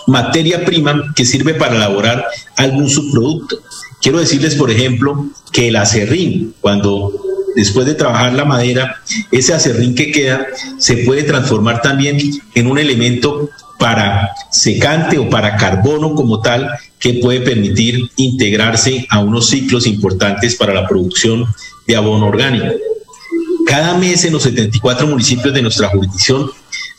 materia 0.07 0.65
prima 0.65 1.12
que 1.15 1.27
sirve 1.27 1.53
para 1.53 1.77
elaborar 1.77 2.25
algún 2.57 2.89
subproducto. 2.89 3.59
Quiero 4.00 4.19
decirles, 4.19 4.55
por 4.55 4.71
ejemplo, 4.71 5.27
que 5.53 5.69
el 5.69 5.77
acerrín, 5.77 6.55
cuando 6.62 7.23
después 7.55 7.85
de 7.85 7.95
trabajar 7.95 8.33
la 8.33 8.47
madera, 8.47 8.97
ese 9.31 9.53
acerrín 9.53 9.95
que 9.95 10.11
queda 10.11 10.47
se 10.79 10.99
puede 11.05 11.25
transformar 11.25 11.83
también 11.83 12.19
en 12.55 12.67
un 12.67 12.79
elemento 12.79 13.50
para 13.79 14.31
secante 14.50 15.19
o 15.19 15.29
para 15.29 15.59
carbono 15.59 16.15
como 16.15 16.41
tal 16.41 16.71
que 16.99 17.15
puede 17.15 17.41
permitir 17.41 18.11
integrarse 18.17 19.07
a 19.11 19.19
unos 19.19 19.50
ciclos 19.50 19.87
importantes 19.87 20.57
para 20.57 20.73
la 20.73 20.89
producción 20.89 21.45
de 21.87 21.95
abono 21.95 22.29
orgánico. 22.29 22.73
Cada 23.67 23.99
mes 23.99 24.25
en 24.25 24.33
los 24.33 24.45
74 24.45 25.07
municipios 25.07 25.53
de 25.53 25.61
nuestra 25.61 25.89
jurisdicción 25.89 26.50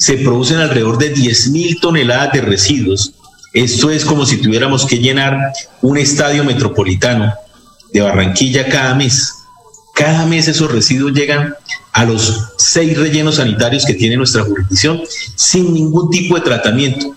se 0.01 0.17
producen 0.17 0.58
alrededor 0.58 0.98
de 0.98 1.13
10.000 1.13 1.79
toneladas 1.79 2.34
de 2.34 2.41
residuos. 2.41 3.13
Esto 3.53 3.91
es 3.91 4.03
como 4.03 4.25
si 4.25 4.38
tuviéramos 4.38 4.88
que 4.88 4.98
llenar 4.98 5.38
un 5.84 5.96
estadio 5.96 6.43
metropolitano 6.43 7.31
de 7.93 8.01
Barranquilla 8.01 8.67
cada 8.67 8.96
mes. 8.96 9.31
Cada 9.93 10.25
mes 10.25 10.48
esos 10.48 10.72
residuos 10.72 11.13
llegan 11.13 11.53
a 11.93 12.03
los 12.05 12.46
seis 12.58 12.98
rellenos 12.98 13.36
sanitarios 13.36 13.86
que 13.86 13.93
tiene 13.93 14.17
nuestra 14.17 14.41
jurisdicción 14.43 15.03
sin 15.36 15.72
ningún 15.72 16.10
tipo 16.10 16.34
de 16.34 16.41
tratamiento. 16.41 17.15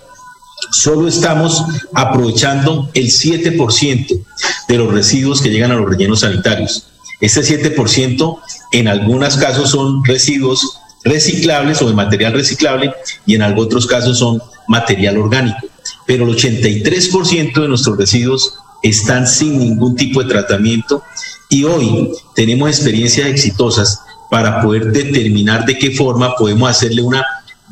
Solo 0.70 1.08
estamos 1.08 1.64
aprovechando 1.94 2.90
el 2.92 3.06
7% 3.06 4.24
de 4.68 4.76
los 4.76 4.92
residuos 4.92 5.40
que 5.40 5.48
llegan 5.48 5.72
a 5.72 5.76
los 5.76 5.88
rellenos 5.88 6.20
sanitarios. 6.20 6.88
Este 7.22 7.40
7% 7.40 8.40
en 8.72 8.88
algunos 8.88 9.38
casos 9.38 9.70
son 9.70 10.04
residuos 10.04 10.80
reciclables 11.04 11.80
o 11.82 11.88
de 11.88 11.94
material 11.94 12.32
reciclable 12.32 12.92
y 13.26 13.34
en 13.34 13.42
algunos 13.42 13.66
otros 13.66 13.87
casos 13.87 14.18
son 14.18 14.40
material 14.68 15.18
orgánico. 15.18 15.58
Pero 16.06 16.26
el 16.26 16.34
83% 16.34 17.61
de 17.61 17.68
nuestros 17.68 17.96
residuos 17.96 18.58
están 18.82 19.26
sin 19.26 19.58
ningún 19.58 19.96
tipo 19.96 20.23
de 20.23 20.28
tratamiento 20.28 21.02
y 21.49 21.64
hoy 21.64 22.11
tenemos 22.34 22.68
experiencias 22.68 23.28
exitosas 23.28 24.04
para 24.30 24.61
poder 24.61 24.87
determinar 24.87 25.64
de 25.64 25.78
qué 25.78 25.90
forma 25.90 26.34
podemos 26.37 26.68
hacerle 26.70 27.02
una 27.02 27.25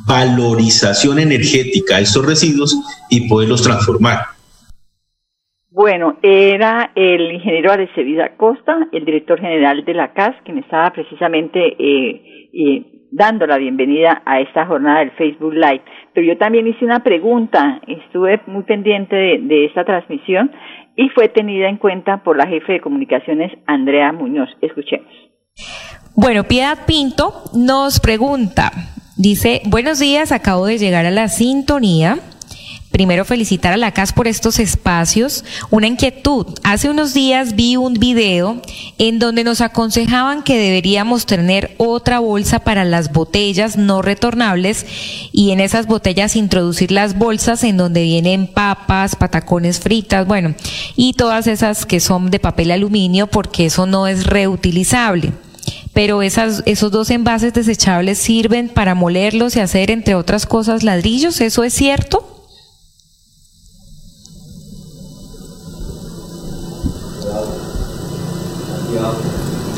valorización 0.07 1.19
energética 1.19 1.97
a 1.97 2.01
estos 2.01 2.25
residuos 2.25 2.77
y 3.11 3.29
poderlos 3.29 3.63
transformar. 3.63 4.19
Bueno, 5.71 6.19
era 6.23 6.93
el 6.95 7.33
ingeniero 7.33 7.73
Arecevida 7.73 8.37
Costa, 8.37 8.89
el 8.93 9.07
director 9.07 9.41
general 9.41 9.85
de 9.85 9.95
la 9.95 10.13
CAS, 10.13 10.37
quien 10.45 10.59
estaba 10.59 10.93
precisamente 10.93 11.61
eh, 11.79 12.51
eh, 12.53 13.02
dando 13.13 13.47
la 13.47 13.59
bienvenida 13.59 14.23
a 14.25 14.41
esta 14.41 14.67
jornada 14.67 15.01
del 15.01 15.13
Facebook 15.13 15.53
Live. 15.53 15.83
Pero 16.15 16.27
yo 16.27 16.39
también 16.39 16.67
hice 16.67 16.85
una 16.85 17.05
pregunta, 17.05 17.81
estuve 17.87 18.41
muy 18.47 18.65
pendiente 18.65 19.15
de, 19.15 19.67
esta 19.67 19.85
transmisión 19.85 20.51
y 20.97 21.09
fue 21.11 21.29
tenida 21.29 21.69
en 21.69 21.77
cuenta 21.77 22.23
por 22.25 22.37
la 22.37 22.47
jefe 22.47 22.73
de 22.75 22.81
comunicaciones, 22.81 23.53
Andrea 23.67 24.13
Muñoz. 24.13 24.49
Escuchemos. 24.61 25.09
Bueno, 26.17 26.45
Piedad 26.45 26.79
Pinto 26.87 27.33
nos 27.55 28.01
pregunta, 28.01 28.71
dice, 29.17 29.61
buenos 29.67 29.99
días, 29.99 30.33
acabo 30.33 30.67
de 30.67 30.79
llegar 30.79 31.07
a 31.07 31.11
la 31.11 31.29
sintonía. 31.29 32.17
Primero 32.93 33.25
felicitar 33.25 33.73
a 33.73 33.79
la 33.79 33.93
CAS 33.93 34.13
por 34.13 34.29
estos 34.29 34.59
espacios. 34.59 35.45
Una 35.71 35.87
inquietud. 35.87 36.47
Hace 36.63 36.91
unos 36.91 37.15
días 37.15 37.57
vi 37.57 37.77
un 37.77 37.95
video 37.95 38.61
en 38.99 39.19
donde 39.19 39.45
nos 39.45 39.63
aconsejaban 39.63 40.43
que 40.43 40.59
deberíamos 40.59 41.25
tener 41.25 41.75
otra 41.79 42.19
bolsa 42.19 42.59
para 42.61 42.85
las 42.85 43.11
botellas 43.11 43.79
no 43.79 44.03
retornables 44.03 44.85
y 45.33 45.53
en 45.53 45.61
esas 45.61 45.87
botellas 45.87 46.37
introducir 46.37 46.93
las 46.93 47.17
bolsas 47.17 47.65
en 47.65 47.79
donde 47.79 48.03
vienen 48.03 48.47
papas, 48.47 49.17
patacones 49.17 49.81
fritas, 49.81 50.27
bueno, 50.27 50.55
y 50.95 51.15
todas 51.15 51.47
esas 51.47 51.87
que 51.87 51.99
son 51.99 52.31
de 52.31 52.41
papel 52.41 52.71
aluminio 52.71 53.27
porque 53.27 53.67
eso 53.67 53.87
no 53.87 54.07
es 54.07 54.27
reutilizable 54.27 55.33
pero 55.93 56.23
esas, 56.23 56.63
esos 56.65 56.91
dos 56.91 57.11
envases 57.11 57.53
desechables 57.53 58.19
sirven 58.19 58.69
para 58.69 58.95
molerlos 58.95 59.57
y 59.57 59.61
hacer, 59.61 59.91
entre 59.91 60.15
otras 60.15 60.47
cosas, 60.47 60.83
ladrillos. 60.83 61.41
¿Eso 61.43 61.65
es 61.65 61.75
cierto? 61.75 62.32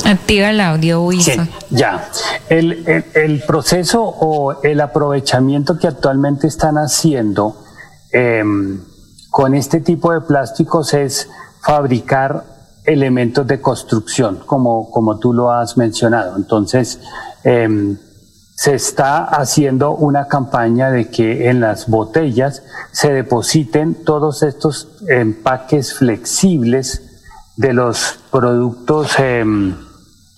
Activa 0.04 0.50
el 0.50 0.60
audio, 0.60 1.10
ya. 1.70 2.10
El, 2.48 3.04
el, 3.14 3.42
proceso 3.46 4.02
o 4.02 4.62
el 4.62 4.80
aprovechamiento 4.80 5.78
que 5.78 5.86
actualmente 5.86 6.46
están 6.46 6.76
haciendo 6.76 7.56
em, 8.12 8.80
con 9.30 9.54
este 9.54 9.80
tipo 9.80 10.12
de 10.12 10.20
plásticos 10.20 10.92
es 10.92 11.28
fabricar 11.60 12.44
elementos 12.84 13.46
de 13.46 13.62
construcción, 13.62 14.42
como, 14.44 14.90
como 14.90 15.18
tú 15.18 15.32
lo 15.32 15.50
has 15.50 15.78
mencionado. 15.78 16.36
Entonces, 16.36 17.00
em, 17.42 17.96
se 18.54 18.74
está 18.74 19.24
haciendo 19.24 19.92
una 19.92 20.28
campaña 20.28 20.90
de 20.90 21.08
que 21.08 21.48
en 21.48 21.60
las 21.60 21.88
botellas 21.88 22.62
se 22.92 23.12
depositen 23.12 24.04
todos 24.04 24.42
estos 24.42 24.88
empaques 25.08 25.94
flexibles 25.94 27.03
de 27.56 27.72
los 27.72 28.20
productos 28.30 29.18
em, 29.18 29.74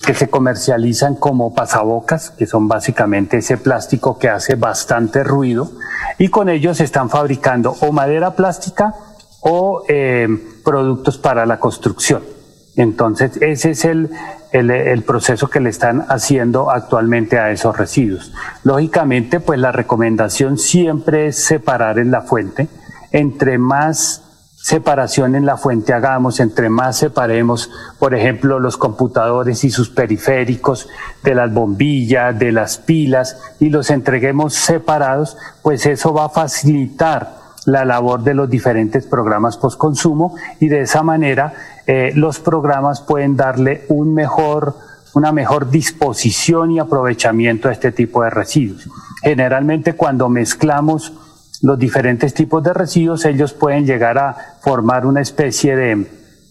que 0.04 0.14
se 0.14 0.28
comercializan 0.28 1.16
como 1.16 1.54
pasabocas, 1.54 2.30
que 2.30 2.46
son 2.46 2.68
básicamente 2.68 3.38
ese 3.38 3.56
plástico 3.56 4.18
que 4.18 4.28
hace 4.28 4.54
bastante 4.54 5.24
ruido, 5.24 5.70
y 6.18 6.28
con 6.28 6.48
ellos 6.48 6.76
se 6.76 6.84
están 6.84 7.10
fabricando 7.10 7.74
o 7.80 7.92
madera 7.92 8.36
plástica 8.36 8.94
o 9.40 9.82
em, 9.88 10.62
productos 10.64 11.18
para 11.18 11.46
la 11.46 11.58
construcción. 11.58 12.22
Entonces, 12.76 13.38
ese 13.40 13.70
es 13.70 13.84
el, 13.86 14.10
el, 14.52 15.02
proceso 15.02 15.48
que 15.48 15.60
le 15.60 15.70
están 15.70 16.04
haciendo 16.10 16.70
actualmente 16.70 17.38
a 17.38 17.50
esos 17.50 17.76
residuos. 17.76 18.34
Lógicamente, 18.64 19.40
pues 19.40 19.58
la 19.58 19.72
recomendación 19.72 20.58
siempre 20.58 21.28
es 21.28 21.42
separar 21.42 21.98
en 21.98 22.10
la 22.10 22.20
fuente. 22.20 22.68
Entre 23.12 23.56
más 23.56 24.22
separación 24.66 25.36
en 25.36 25.46
la 25.46 25.56
fuente 25.56 25.92
hagamos, 25.92 26.40
entre 26.40 26.68
más 26.68 26.96
separemos, 26.96 27.70
por 28.00 28.16
ejemplo, 28.16 28.58
los 28.58 28.76
computadores 28.76 29.62
y 29.62 29.70
sus 29.70 29.90
periféricos 29.90 30.88
de 31.22 31.36
las 31.36 31.54
bombillas, 31.54 32.36
de 32.36 32.50
las 32.50 32.76
pilas, 32.76 33.38
y 33.60 33.68
los 33.68 33.90
entreguemos 33.90 34.54
separados, 34.54 35.36
pues 35.62 35.86
eso 35.86 36.12
va 36.12 36.24
a 36.24 36.30
facilitar 36.30 37.36
la 37.64 37.84
labor 37.84 38.24
de 38.24 38.34
los 38.34 38.50
diferentes 38.50 39.06
programas 39.06 39.56
postconsumo 39.56 40.34
y 40.58 40.66
de 40.66 40.80
esa 40.80 41.04
manera 41.04 41.54
eh, 41.86 42.10
los 42.16 42.40
programas 42.40 43.00
pueden 43.00 43.36
darle 43.36 43.84
un 43.88 44.18
una 45.14 45.30
mejor 45.30 45.70
disposición 45.70 46.72
y 46.72 46.80
aprovechamiento 46.80 47.68
a 47.68 47.72
este 47.72 47.92
tipo 47.92 48.24
de 48.24 48.30
residuos. 48.30 48.88
Generalmente 49.22 49.92
cuando 49.92 50.28
mezclamos 50.28 51.12
los 51.62 51.78
diferentes 51.78 52.34
tipos 52.34 52.62
de 52.62 52.72
residuos, 52.72 53.24
ellos 53.24 53.52
pueden 53.52 53.86
llegar 53.86 54.18
a 54.18 54.36
formar 54.60 55.06
una 55.06 55.20
especie 55.20 55.76
de 55.76 56.06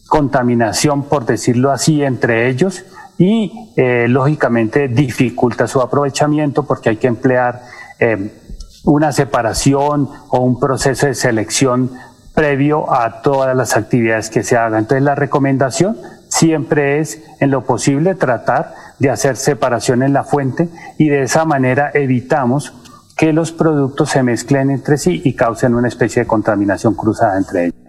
contaminación, 0.08 1.04
por 1.04 1.26
decirlo 1.26 1.72
así, 1.72 2.04
entre 2.04 2.50
ellos 2.50 2.86
y 3.18 3.74
eh, 3.78 4.08
lógicamente 4.08 4.88
dificulta 4.88 5.68
su 5.68 5.82
aprovechamiento 5.82 6.64
porque 6.64 6.90
hay 6.90 6.98
que 6.98 7.08
emplear 7.08 7.62
eh, 8.00 8.42
una 8.84 9.12
separación 9.12 10.10
o 10.30 10.40
un 10.40 10.60
proceso 10.60 11.08
de 11.08 11.16
selección 11.16 11.92
previo 12.34 12.94
a 12.94 13.22
todas 13.22 13.56
las 13.56 13.78
actividades 13.78 14.30
que 14.30 14.44
se 14.44 14.58
hagan. 14.58 14.80
Entonces 14.80 15.04
la 15.04 15.16
recomendación 15.16 15.98
siempre 16.28 17.00
es, 17.00 17.24
en 17.40 17.50
lo 17.50 17.64
posible, 17.64 18.14
tratar 18.16 18.74
de 19.00 19.10
hacer 19.10 19.38
separación 19.38 20.04
en 20.04 20.14
la 20.14 20.24
fuente 20.24 20.70
y 20.98 21.08
de 21.08 21.24
esa 21.24 21.46
manera 21.46 21.92
evitamos 21.94 22.74
que 23.18 23.34
los 23.34 23.52
productos 23.52 24.10
se 24.10 24.24
mezclen 24.24 24.70
entre 24.70 24.98
sí 24.98 25.22
y 25.24 25.36
causen 25.36 25.76
una 25.76 25.88
especie 25.88 26.24
de 26.24 26.28
contaminación 26.28 26.96
cruzada 26.96 27.38
entre 27.38 27.66
ellos. 27.66 27.86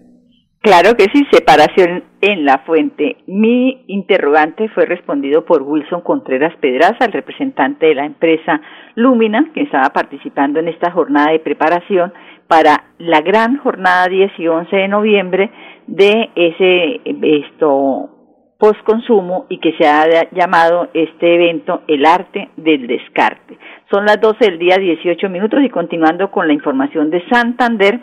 Claro 0.60 0.96
que 0.96 1.04
sí, 1.12 1.24
separación 1.30 2.02
en 2.20 2.44
la 2.44 2.58
fuente. 2.66 3.18
Mi 3.28 3.84
interrogante 3.86 4.68
fue 4.70 4.84
respondido 4.84 5.44
por 5.44 5.62
Wilson 5.62 6.00
Contreras 6.00 6.56
Pedraza, 6.60 7.04
el 7.04 7.12
representante 7.12 7.86
de 7.86 7.94
la 7.94 8.04
empresa 8.04 8.60
Lumina, 8.96 9.52
que 9.54 9.62
estaba 9.62 9.90
participando 9.90 10.58
en 10.58 10.66
esta 10.66 10.90
jornada 10.90 11.30
de 11.30 11.38
preparación 11.38 12.12
para 12.48 12.84
la 12.98 13.20
gran 13.20 13.58
jornada 13.58 14.08
10 14.08 14.32
y 14.38 14.48
11 14.48 14.74
de 14.74 14.88
noviembre 14.88 15.50
de 15.86 16.30
ese 16.34 17.00
esto 17.04 18.15
postconsumo 18.58 19.46
y 19.48 19.58
que 19.58 19.72
se 19.78 19.86
ha 19.86 20.06
llamado 20.32 20.88
este 20.94 21.34
evento 21.34 21.82
el 21.88 22.06
arte 22.06 22.50
del 22.56 22.86
descarte. 22.86 23.58
Son 23.90 24.04
las 24.04 24.20
12 24.20 24.44
del 24.44 24.58
día 24.58 24.76
18 24.78 25.28
minutos 25.28 25.60
y 25.62 25.68
continuando 25.68 26.30
con 26.30 26.46
la 26.46 26.54
información 26.54 27.10
de 27.10 27.22
Santander, 27.28 28.00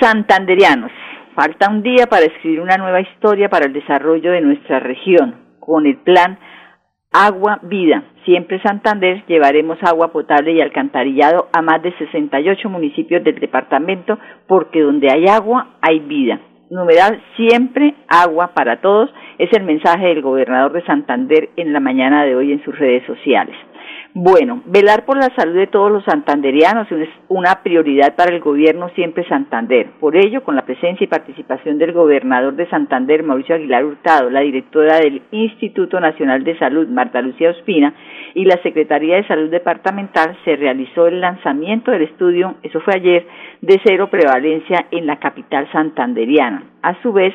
santanderianos. 0.00 0.90
Falta 1.34 1.70
un 1.70 1.82
día 1.82 2.06
para 2.10 2.26
escribir 2.26 2.60
una 2.60 2.76
nueva 2.76 3.00
historia 3.00 3.48
para 3.48 3.66
el 3.66 3.72
desarrollo 3.72 4.32
de 4.32 4.40
nuestra 4.40 4.80
región 4.80 5.36
con 5.60 5.86
el 5.86 5.96
plan 5.98 6.38
Agua 7.12 7.60
Vida. 7.62 8.04
Siempre 8.24 8.60
Santander 8.62 9.24
llevaremos 9.26 9.78
agua 9.82 10.12
potable 10.12 10.52
y 10.52 10.60
alcantarillado 10.60 11.48
a 11.52 11.62
más 11.62 11.82
de 11.82 11.96
68 11.96 12.68
municipios 12.68 13.22
del 13.22 13.38
departamento 13.38 14.18
porque 14.46 14.80
donde 14.80 15.10
hay 15.10 15.26
agua 15.26 15.76
hay 15.80 16.00
vida. 16.00 16.40
Numeral 16.72 17.22
siempre 17.36 17.94
agua 18.08 18.52
para 18.54 18.80
todos 18.80 19.10
es 19.36 19.52
el 19.52 19.62
mensaje 19.62 20.06
del 20.06 20.22
gobernador 20.22 20.72
de 20.72 20.82
Santander 20.86 21.50
en 21.56 21.74
la 21.74 21.80
mañana 21.80 22.24
de 22.24 22.34
hoy 22.34 22.50
en 22.50 22.64
sus 22.64 22.78
redes 22.78 23.04
sociales. 23.04 23.54
Bueno, 24.14 24.60
velar 24.66 25.06
por 25.06 25.16
la 25.16 25.34
salud 25.34 25.54
de 25.54 25.68
todos 25.68 25.90
los 25.90 26.04
santanderianos 26.04 26.86
es 26.92 27.08
una 27.28 27.62
prioridad 27.62 28.14
para 28.14 28.34
el 28.34 28.42
gobierno 28.42 28.90
siempre 28.90 29.26
Santander. 29.26 29.88
Por 30.00 30.16
ello, 30.16 30.42
con 30.44 30.54
la 30.54 30.66
presencia 30.66 31.02
y 31.02 31.06
participación 31.06 31.78
del 31.78 31.92
gobernador 31.92 32.54
de 32.54 32.68
Santander, 32.68 33.22
Mauricio 33.22 33.54
Aguilar 33.54 33.86
Hurtado, 33.86 34.28
la 34.28 34.40
directora 34.40 34.98
del 34.98 35.22
Instituto 35.30 35.98
Nacional 35.98 36.44
de 36.44 36.58
Salud, 36.58 36.88
Marta 36.88 37.22
Lucía 37.22 37.52
Ospina, 37.52 37.94
y 38.34 38.44
la 38.44 38.62
Secretaría 38.62 39.16
de 39.16 39.26
Salud 39.26 39.50
Departamental, 39.50 40.36
se 40.44 40.56
realizó 40.56 41.06
el 41.06 41.22
lanzamiento 41.22 41.90
del 41.90 42.02
estudio, 42.02 42.56
eso 42.62 42.80
fue 42.80 42.96
ayer, 42.96 43.26
de 43.62 43.80
cero 43.82 44.10
prevalencia 44.10 44.88
en 44.90 45.06
la 45.06 45.16
capital 45.20 45.70
santanderiana. 45.72 46.64
A 46.82 47.00
su 47.00 47.14
vez, 47.14 47.32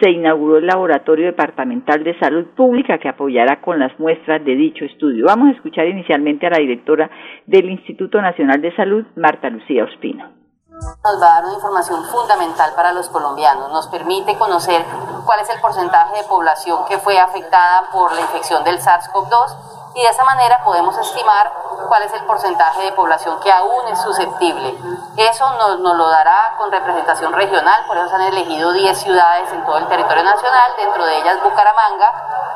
se 0.00 0.10
inauguró 0.10 0.58
el 0.58 0.66
Laboratorio 0.66 1.26
Departamental 1.26 2.04
de 2.04 2.18
Salud 2.18 2.46
Pública 2.56 2.98
que 2.98 3.08
apoyará 3.08 3.60
con 3.60 3.78
las 3.78 3.98
muestras 3.98 4.44
de 4.44 4.54
dicho 4.54 4.84
estudio. 4.84 5.26
Vamos 5.26 5.48
a 5.48 5.56
escuchar 5.56 5.86
inicialmente 5.86 6.46
a 6.46 6.50
la 6.50 6.58
directora 6.58 7.10
del 7.46 7.70
Instituto 7.70 8.20
Nacional 8.20 8.60
de 8.60 8.74
Salud, 8.76 9.04
Marta 9.16 9.50
Lucía 9.50 9.84
Ospina. 9.84 10.32
Nos 10.70 11.20
va 11.20 11.26
a 11.26 11.34
dar 11.34 11.44
una 11.44 11.54
información 11.54 12.04
fundamental 12.04 12.70
para 12.76 12.92
los 12.92 13.08
colombianos. 13.08 13.72
Nos 13.72 13.88
permite 13.88 14.38
conocer 14.38 14.84
cuál 15.26 15.40
es 15.40 15.50
el 15.50 15.60
porcentaje 15.60 16.22
de 16.22 16.28
población 16.28 16.78
que 16.88 16.98
fue 16.98 17.18
afectada 17.18 17.90
por 17.92 18.12
la 18.12 18.20
infección 18.20 18.62
del 18.62 18.78
SARS-CoV-2 18.78 19.77
y 19.98 20.02
de 20.02 20.10
esa 20.10 20.22
manera 20.22 20.62
podemos 20.62 20.96
estimar 20.96 21.52
cuál 21.88 22.04
es 22.04 22.12
el 22.12 22.24
porcentaje 22.24 22.82
de 22.82 22.92
población 22.92 23.40
que 23.40 23.50
aún 23.50 23.88
es 23.88 24.00
susceptible. 24.00 24.78
Eso 25.16 25.50
nos, 25.54 25.80
nos, 25.80 25.96
lo 25.96 26.08
dará 26.08 26.54
con 26.56 26.70
representación 26.70 27.32
regional, 27.32 27.84
por 27.88 27.96
eso 27.96 28.08
se 28.08 28.14
han 28.14 28.22
elegido 28.22 28.72
10 28.72 28.96
ciudades 28.96 29.52
en 29.52 29.64
todo 29.64 29.78
el 29.78 29.88
territorio 29.88 30.22
nacional, 30.22 30.72
dentro 30.76 31.04
de 31.04 31.18
ellas 31.18 31.42
Bucaramanga, 31.42 32.12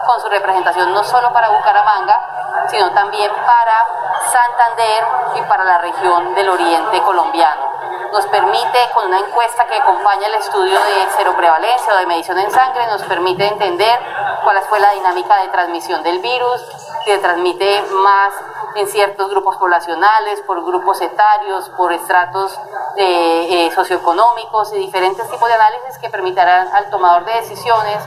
con 0.07 0.21
su 0.21 0.29
representación 0.29 0.95
no 0.95 1.03
solo 1.03 1.33
para 1.33 1.49
Bucaramanga, 1.49 2.69
sino 2.69 2.93
también 2.93 3.33
para 3.35 3.87
Santander 4.31 5.05
y 5.35 5.43
para 5.43 5.65
la 5.65 5.79
región 5.79 6.37
del 6.37 6.49
oriente 6.49 7.03
colombiano 7.03 7.82
nos 8.13 8.27
permite, 8.27 8.79
con 8.95 9.07
una 9.07 9.21
encuesta 9.21 9.67
que 9.67 9.77
acompaña 9.77 10.27
el 10.27 10.35
estudio 10.35 10.79
de 10.79 11.09
cero 11.17 11.35
prevalencia 11.37 11.95
o 11.95 11.97
de 11.97 12.07
medición 12.07 12.39
en 12.39 12.51
sangre, 12.51 12.87
nos 12.87 13.03
permite 13.05 13.47
entender 13.47 13.99
cuál 14.45 14.61
fue 14.69 14.81
la 14.81 14.91
dinámica 14.93 15.43
de 15.43 15.49
transmisión 15.49 16.03
del 16.03 16.19
virus, 16.21 16.61
que 17.05 17.19
transmite 17.19 17.83
más 17.91 18.33
en 18.75 18.87
ciertos 18.89 19.31
grupos 19.31 19.57
poblacionales, 19.57 20.41
por 20.43 20.65
grupos 20.65 21.01
etarios, 21.01 21.69
por 21.71 21.93
estratos 21.93 22.59
eh, 22.97 23.71
socioeconómicos 23.75 24.73
y 24.75 24.79
diferentes 24.79 25.29
tipos 25.31 25.49
de 25.49 25.55
análisis 25.55 25.99
que 25.99 26.11
permitirán 26.11 26.69
al 26.75 26.91
tomador 26.91 27.25
de 27.25 27.35
decisiones 27.35 27.99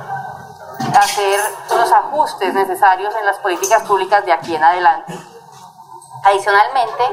hacer 0.97 1.39
los 1.69 1.91
ajustes 1.91 2.53
necesarios 2.53 3.13
en 3.15 3.25
las 3.25 3.37
políticas 3.39 3.83
públicas 3.83 4.25
de 4.25 4.31
aquí 4.31 4.55
en 4.55 4.63
adelante. 4.63 5.13
Adicionalmente, 6.23 7.03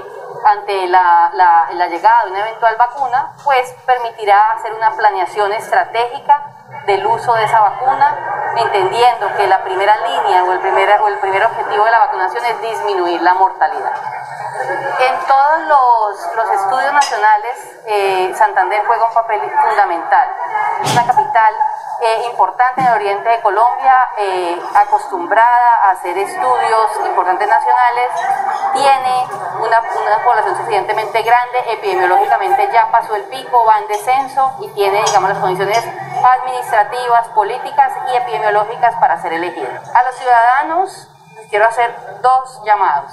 ante 0.45 0.87
la, 0.89 1.31
la, 1.35 1.87
llegada 1.89 2.25
de 2.25 2.31
una 2.31 2.41
eventual 2.41 2.77
vacuna, 2.77 3.33
pues 3.45 3.75
permitirá 3.87 4.53
hacer 4.53 4.73
una 4.75 4.91
planeación 4.93 5.53
estratégica 5.53 6.43
del 6.87 7.07
uso 7.07 7.35
de 7.35 7.45
esa 7.45 7.61
vacuna, 7.61 8.53
entendiendo 8.57 9.35
que 9.37 9.47
la 9.47 9.63
primera 9.63 9.97
línea 9.97 10.45
o 10.45 10.53
el 10.53 10.61
primer, 10.61 11.01
o 11.01 11.09
el 11.09 11.19
primer 11.19 11.45
objetivo 11.45 11.85
de 11.85 11.91
la 11.91 11.99
vacunación 11.99 12.45
es 12.45 12.61
disminuir 12.61 13.21
la 13.23 13.35
mortalidad. 13.35 13.93
En 14.99 15.27
todos 15.27 15.61
los, 15.67 16.37
los 16.37 16.51
estudios 16.51 16.93
nacionales, 16.93 17.81
eh, 17.87 18.33
Santander 18.37 18.85
juega 18.87 19.07
un 19.07 19.15
papel 19.15 19.41
fundamental. 19.41 20.29
Es 20.83 20.93
una 20.93 21.07
capital 21.07 21.55
eh, 22.03 22.25
importante 22.31 22.81
en 22.81 22.87
el 22.89 22.95
oriente 22.95 23.29
de 23.29 23.41
Colombia, 23.41 24.09
eh, 24.19 24.61
acostumbrada 24.75 25.85
a 25.85 25.91
hacer 25.91 26.19
estudios 26.19 26.91
importantes 27.07 27.49
nacionales, 27.49 28.11
tiene 28.73 29.27
una, 29.61 29.81
una, 29.81 30.25
población 30.25 30.57
suficientemente 30.57 31.23
grande, 31.23 31.59
epidemiológicamente 31.73 32.69
ya 32.73 32.91
pasó 32.91 33.15
el 33.15 33.23
pico, 33.25 33.65
va 33.65 33.79
en 33.79 33.87
descenso 33.89 34.53
y 34.61 34.69
tiene, 34.71 35.01
digamos, 35.05 35.31
las 35.31 35.39
condiciones 35.39 35.85
administrativas, 36.25 37.29
políticas 37.29 37.93
y 38.13 38.17
epidemiológicas 38.17 38.97
para 38.97 39.23
ser 39.23 39.35
elegido. 39.35 39.69
A 39.95 40.03
los 40.03 40.15
ciudadanos 40.17 41.09
les 41.37 41.49
quiero 41.49 41.67
hacer 41.67 41.95
dos 42.21 42.63
llamados. 42.65 43.13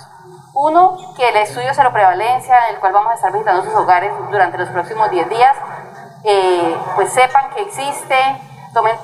Uno, 0.62 0.98
que 1.16 1.30
el 1.30 1.38
estudio 1.38 1.70
cero 1.74 1.90
prevalencia, 1.94 2.68
en 2.68 2.76
el 2.76 2.82
cual 2.82 2.92
vamos 2.92 3.12
a 3.12 3.16
estar 3.16 3.32
visitando 3.32 3.64
sus 3.64 3.74
hogares 3.76 4.12
durante 4.30 4.58
los 4.58 4.68
próximos 4.68 5.10
10 5.10 5.30
días, 5.30 5.56
eh, 6.26 6.78
pues 6.96 7.14
sepan 7.14 7.50
que 7.52 7.62
existe, 7.62 8.42
tomen 8.74 8.98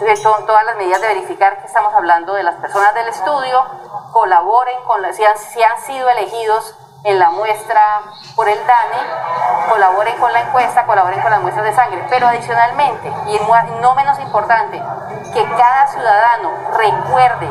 todas 0.45 0.65
las 0.65 0.75
medidas 0.75 0.99
de 0.99 1.07
verificar 1.07 1.61
que 1.61 1.67
estamos 1.67 1.93
hablando 1.93 2.33
de 2.33 2.43
las 2.43 2.55
personas 2.55 2.93
del 2.93 3.07
estudio, 3.07 3.63
colaboren 4.11 4.83
con, 4.83 5.01
si 5.13 5.23
han, 5.23 5.37
si 5.37 5.63
han 5.63 5.79
sido 5.79 6.09
elegidos 6.09 6.75
en 7.05 7.19
la 7.19 7.29
muestra 7.29 8.01
por 8.35 8.49
el 8.49 8.57
DANE, 8.65 9.69
colaboren 9.69 10.17
con 10.17 10.33
la 10.33 10.41
encuesta, 10.41 10.85
colaboren 10.85 11.21
con 11.21 11.29
las 11.29 11.39
muestras 11.39 11.65
de 11.65 11.73
sangre. 11.73 12.03
Pero 12.09 12.27
adicionalmente, 12.27 13.13
y 13.27 13.39
no 13.79 13.95
menos 13.95 14.19
importante, 14.19 14.81
que 15.31 15.45
cada 15.55 15.87
ciudadano 15.87 16.51
recuerde 16.75 17.47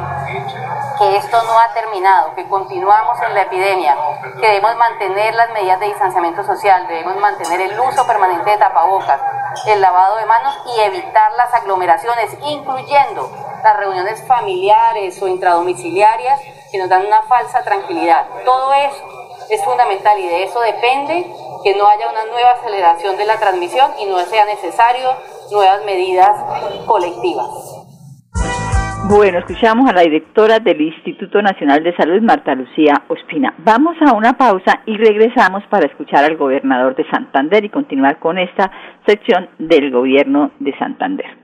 que 0.99 1.17
esto 1.17 1.41
no 1.45 1.59
ha 1.59 1.73
terminado, 1.73 2.35
que 2.35 2.49
continuamos 2.49 3.21
en 3.23 3.35
la 3.35 3.43
epidemia, 3.43 3.97
que 4.41 4.47
debemos 4.47 4.77
mantener 4.77 5.35
las 5.35 5.51
medidas 5.51 5.79
de 5.79 5.87
distanciamiento 5.87 6.43
social, 6.43 6.87
debemos 6.89 7.17
mantener 7.17 7.61
el 7.61 7.79
uso 7.79 8.05
permanente 8.07 8.51
de 8.51 8.59
tapabocas, 8.59 9.21
el 9.67 9.81
lavado 9.81 10.17
de 10.17 10.27
manos 10.27 10.59
y 10.75 10.81
evitar 10.81 11.31
las 11.37 11.55
aglomeraciones, 11.55 12.37
incluyendo 12.43 13.31
las 13.63 13.77
reuniones 13.77 14.27
familiares 14.27 15.21
o 15.23 15.29
intradomiciliarias 15.29 16.41
que 16.73 16.79
nos 16.79 16.89
dan 16.89 17.07
una 17.07 17.23
falsa 17.23 17.63
tranquilidad. 17.63 18.27
Todo 18.45 18.73
eso 18.75 19.24
es 19.51 19.65
fundamental 19.65 20.19
y 20.19 20.27
de 20.27 20.45
eso 20.45 20.61
depende 20.61 21.27
que 21.63 21.75
no 21.75 21.87
haya 21.87 22.11
una 22.11 22.25
nueva 22.27 22.53
aceleración 22.53 23.17
de 23.17 23.25
la 23.25 23.39
transmisión 23.39 23.91
y 24.01 24.07
no 24.07 24.19
sea 24.21 24.45
necesario 24.45 25.11
nuevas 25.51 25.85
medidas 25.85 26.31
colectivas. 26.87 27.75
Bueno, 29.07 29.39
escuchamos 29.39 29.89
a 29.91 29.93
la 29.93 30.01
directora 30.01 30.61
del 30.61 30.81
Instituto 30.81 31.43
Nacional 31.43 31.85
de 31.85 31.95
Salud, 31.95 32.23
Marta 32.23 32.55
Lucía 32.55 33.03
Ospina. 33.09 33.55
Vamos 33.59 33.97
a 34.01 34.15
una 34.15 34.33
pausa 34.33 34.81
y 34.87 34.97
regresamos 34.97 35.63
para 35.69 35.87
escuchar 35.87 36.25
al 36.25 36.39
gobernador 36.39 36.97
de 36.97 37.05
Santander 37.11 37.65
y 37.65 37.69
continuar 37.69 38.19
con 38.19 38.39
esta 38.39 38.71
sección 39.07 39.51
del 39.59 39.91
gobierno 39.91 40.53
de 40.59 40.77
Santander. 40.79 41.44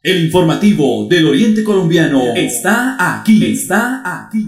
El 0.00 0.26
informativo 0.26 1.08
del 1.10 1.26
Oriente 1.26 1.64
Colombiano 1.64 2.20
está 2.36 2.94
aquí, 3.00 3.50
está 3.50 4.00
aquí. 4.04 4.46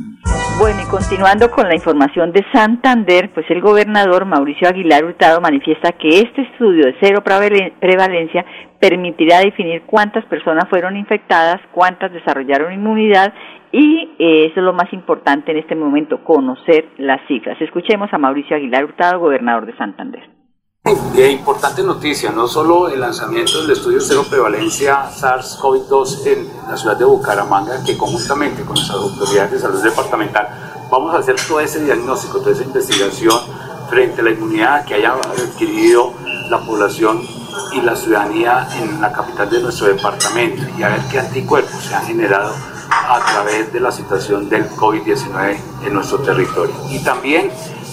Bueno, 0.61 0.79
y 0.81 0.89
continuando 0.89 1.51
con 1.51 1.67
la 1.67 1.75
información 1.75 2.31
de 2.31 2.47
Santander, 2.53 3.33
pues 3.35 3.51
el 3.51 3.61
gobernador 3.61 4.27
Mauricio 4.27 4.69
Aguilar 4.69 5.05
Hurtado 5.05 5.41
manifiesta 5.41 5.91
que 5.91 6.21
este 6.21 6.43
estudio 6.43 6.87
de 6.87 6.95
cero 7.01 7.25
prevalencia 7.25 8.47
permitirá 8.79 9.41
definir 9.41 9.83
cuántas 9.87 10.25
personas 10.27 10.69
fueron 10.71 10.97
infectadas, 10.97 11.61
cuántas 11.73 12.13
desarrollaron 12.13 12.73
inmunidad 12.73 13.35
y 13.73 14.09
eh, 14.21 14.47
eso 14.47 14.61
es 14.61 14.65
lo 14.65 14.73
más 14.73 14.93
importante 14.93 15.51
en 15.51 15.59
este 15.59 15.75
momento, 15.75 16.23
conocer 16.23 16.91
las 16.99 17.27
cifras. 17.27 17.61
Escuchemos 17.61 18.09
a 18.13 18.19
Mauricio 18.19 18.55
Aguilar 18.55 18.85
Hurtado, 18.85 19.19
gobernador 19.19 19.67
de 19.67 19.77
Santander. 19.77 20.40
De 20.91 21.31
importante 21.31 21.85
noticia, 21.85 22.33
no 22.33 22.49
solo 22.49 22.89
el 22.89 22.99
lanzamiento 22.99 23.61
del 23.63 23.71
estudio 23.71 24.01
cero 24.01 24.27
prevalencia 24.29 25.09
SARS-CoV-2 25.09 26.27
en 26.27 26.51
la 26.69 26.77
ciudad 26.77 26.97
de 26.97 27.05
Bucaramanga, 27.05 27.85
que 27.85 27.97
conjuntamente 27.97 28.65
con 28.65 28.75
nuestras 28.75 28.99
autoridades 28.99 29.53
de 29.53 29.61
salud 29.61 29.81
departamental 29.85 30.49
vamos 30.91 31.15
a 31.15 31.19
hacer 31.19 31.37
todo 31.47 31.61
ese 31.61 31.85
diagnóstico, 31.85 32.41
toda 32.41 32.51
esa 32.51 32.65
investigación 32.65 33.39
frente 33.89 34.21
a 34.21 34.25
la 34.25 34.31
inmunidad 34.31 34.85
que 34.85 34.95
haya 34.95 35.13
adquirido 35.13 36.13
la 36.49 36.59
población 36.59 37.23
y 37.73 37.81
la 37.83 37.95
ciudadanía 37.95 38.67
en 38.81 39.01
la 39.01 39.13
capital 39.13 39.49
de 39.49 39.63
nuestro 39.63 39.87
departamento 39.87 40.63
y 40.77 40.83
a 40.83 40.89
ver 40.89 41.03
qué 41.09 41.21
anticuerpos 41.21 41.85
se 41.85 41.95
han 41.95 42.05
generado 42.05 42.53
a 42.91 43.21
través 43.31 43.73
de 43.73 43.79
la 43.79 43.93
situación 43.93 44.49
del 44.49 44.69
COVID-19 44.71 45.57
en 45.85 45.95
nuestro 45.95 46.19
territorio. 46.19 46.75
Y 46.91 46.99
también 47.05 47.53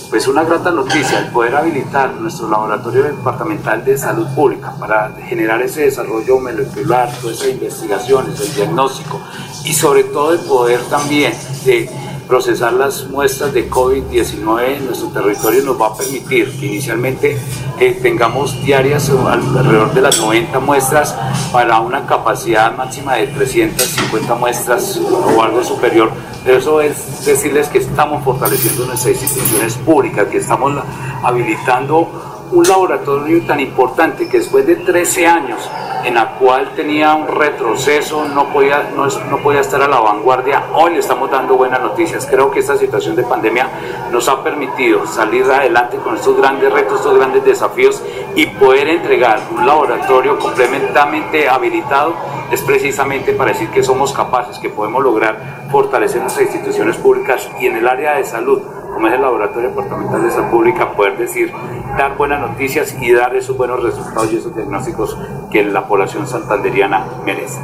pues 0.10 0.28
una 0.28 0.43
grata 0.43 0.72
noticia 0.72 1.20
el 1.20 1.32
poder 1.32 1.56
habilitar 1.56 2.13
nuestro 2.13 2.50
laboratorio 2.50 3.04
departamental 3.04 3.84
de 3.84 3.98
salud 3.98 4.28
pública 4.36 4.74
para 4.80 5.12
generar 5.28 5.62
ese 5.62 5.82
desarrollo 5.82 6.39
molecular, 6.39 7.12
todas 7.22 7.38
esas 7.38 7.50
investigaciones, 7.50 8.39
el 8.39 8.56
diagnóstico 8.56 9.20
y 9.65 9.74
sobre 9.74 10.06
todo 10.06 10.34
el 10.34 10.39
poder 10.39 10.80
también 10.89 11.34
de 11.65 11.89
procesar 12.28 12.74
las 12.74 13.08
muestras 13.08 13.54
de 13.54 13.70
COVID-19 13.70 14.78
en 14.78 14.86
nuestro 14.86 15.08
territorio 15.10 15.63
nos 15.63 15.82
va 15.82 15.88
a 15.88 15.96
permitir 15.96 16.52
que 16.60 16.65
inicialmente 16.65 17.38
eh, 17.80 18.00
tengamos 18.02 18.62
diarias 18.63 19.10
alrededor 19.10 19.93
de 19.93 20.02
las 20.02 20.20
90 20.20 20.60
muestras 20.60 21.15
para 21.52 21.80
una 21.80 22.06
capacidad 22.06 22.76
máxima 22.76 23.15
de 23.15 23.28
350 23.28 24.36
muestras 24.36 24.98
o 24.98 25.41
algo 25.41 25.63
superior. 25.63 26.12
Eso 26.47 26.79
es 26.79 27.25
decirles 27.25 27.67
que 27.67 27.79
estamos 27.79 28.23
fortaleciendo 28.23 28.86
nuestras 28.86 29.21
instituciones 29.21 29.73
públicas, 29.75 30.27
que 30.27 30.38
estamos 30.38 30.81
habilitando 31.21 32.47
un 32.51 32.65
laboratorio 32.65 33.41
tan 33.41 33.60
importante 33.60 34.29
que 34.29 34.38
después 34.38 34.65
de 34.65 34.77
13 34.77 35.27
años 35.27 35.60
en 36.08 36.13
la 36.13 36.36
cual 36.36 36.72
tenía 36.74 37.13
un 37.15 37.28
retroceso, 37.28 38.26
no 38.30 38.46
podía, 38.54 38.91
no, 38.96 39.08
no, 39.30 39.38
podía 39.39 39.60
estar 39.60 39.82
a 39.82 39.89
la 39.89 40.00
vanguardia, 40.00 40.63
hoy 40.74 40.93
le 40.93 41.00
estamos 41.00 41.30
dando 41.30 41.58
buenas 41.58 41.82
noticias. 41.82 42.26
Creo 42.26 42.50
que 42.50 42.62
esta 42.62 42.78
situación 42.78 43.17
de 43.17 43.24
pandemia 43.24 43.70
nos 44.10 44.30
ha 44.30 44.41
permitido 44.41 45.06
salir 45.06 45.43
adelante 45.43 45.98
con 45.98 46.15
estos 46.15 46.38
grandes 46.38 46.72
retos, 46.72 47.00
estos 47.00 47.17
grandes 47.17 47.43
desafíos 47.43 48.02
y 48.36 48.46
poder 48.46 48.88
entregar 48.88 49.41
un 49.52 49.67
laboratorio 49.67 50.39
completamente 50.39 51.50
habilitado 51.50 52.13
es 52.52 52.62
precisamente 52.62 53.34
para 53.34 53.52
decir 53.52 53.70
que 53.70 53.84
somos 53.84 54.13
capaces, 54.13 54.58
que 54.60 54.70
podemos 54.70 55.04
lograr 55.04 55.67
fortalecer 55.70 56.22
nuestras 56.22 56.46
instituciones 56.46 56.96
públicas 56.96 57.50
y 57.60 57.67
en 57.67 57.76
el 57.76 57.88
área 57.88 58.15
de 58.15 58.24
salud 58.24 58.62
como 58.97 59.10
es 59.10 59.13
el 59.13 59.21
Laboratorio 59.21 59.69
Departamental 59.69 60.23
de 60.23 60.31
Salud 60.31 60.49
Pública, 60.49 60.91
poder 60.93 61.19
decir, 61.19 61.51
dar 61.99 62.17
buenas 62.17 62.41
noticias 62.41 62.97
y 62.99 63.13
dar 63.13 63.36
esos 63.36 63.55
buenos 63.55 63.83
resultados 63.83 64.33
y 64.33 64.38
esos 64.38 64.55
diagnósticos 64.55 65.15
que 65.51 65.63
la 65.65 65.88
población 65.88 66.25
santanderiana 66.25 67.05
merece. 67.23 67.62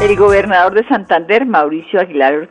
El 0.00 0.16
gobernador 0.16 0.74
de 0.74 0.86
Santander, 0.86 1.44
Mauricio 1.44 1.98
Aguilar 1.98 2.48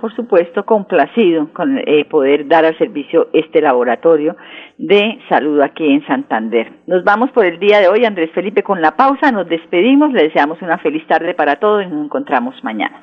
Por 0.00 0.14
supuesto, 0.14 0.64
complacido 0.64 1.48
con 1.52 1.78
eh, 1.78 2.04
poder 2.08 2.46
dar 2.46 2.64
al 2.64 2.78
servicio 2.78 3.30
este 3.32 3.60
laboratorio 3.60 4.36
de 4.78 5.18
salud 5.28 5.60
aquí 5.60 5.84
en 5.84 6.06
Santander. 6.06 6.72
Nos 6.86 7.02
vamos 7.02 7.32
por 7.32 7.44
el 7.44 7.58
día 7.58 7.80
de 7.80 7.88
hoy, 7.88 8.04
Andrés 8.04 8.30
Felipe, 8.32 8.62
con 8.62 8.80
la 8.80 8.94
pausa, 8.94 9.32
nos 9.32 9.48
despedimos, 9.48 10.12
le 10.12 10.22
deseamos 10.22 10.62
una 10.62 10.78
feliz 10.78 11.04
tarde 11.08 11.34
para 11.34 11.56
todos 11.56 11.82
y 11.82 11.88
nos 11.88 12.04
encontramos 12.04 12.54
mañana. 12.62 13.00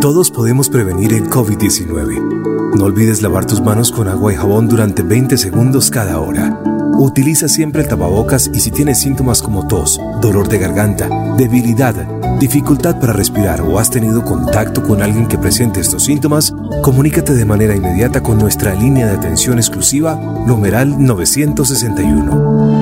Todos 0.00 0.30
podemos 0.30 0.70
prevenir 0.70 1.12
el 1.12 1.24
COVID-19. 1.24 2.76
No 2.78 2.84
olvides 2.84 3.20
lavar 3.20 3.44
tus 3.44 3.60
manos 3.60 3.90
con 3.90 4.06
agua 4.06 4.32
y 4.32 4.36
jabón 4.36 4.68
durante 4.68 5.02
20 5.02 5.36
segundos 5.36 5.90
cada 5.90 6.20
hora. 6.20 6.60
Utiliza 6.96 7.48
siempre 7.48 7.82
el 7.82 7.88
tapabocas 7.88 8.48
y 8.54 8.60
si 8.60 8.70
tienes 8.70 9.00
síntomas 9.00 9.42
como 9.42 9.66
tos, 9.66 10.00
dolor 10.22 10.46
de 10.46 10.58
garganta, 10.58 11.08
debilidad, 11.36 11.94
dificultad 12.38 13.00
para 13.00 13.12
respirar 13.12 13.60
o 13.60 13.78
has 13.78 13.90
tenido 13.90 14.24
contacto 14.24 14.82
con 14.82 15.02
alguien 15.02 15.26
que 15.26 15.38
presente 15.38 15.80
estos 15.80 16.04
síntomas, 16.04 16.54
comunícate 16.82 17.34
de 17.34 17.44
manera 17.44 17.74
inmediata 17.74 18.22
con 18.22 18.38
nuestra 18.38 18.74
línea 18.74 19.06
de 19.06 19.16
atención 19.16 19.58
exclusiva, 19.58 20.14
numeral 20.14 21.04
961. 21.04 22.78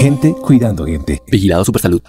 Gente 0.00 0.34
cuidando 0.34 0.84
gente. 0.84 1.22
Vigilado 1.26 1.64
Supersalud. 1.64 2.02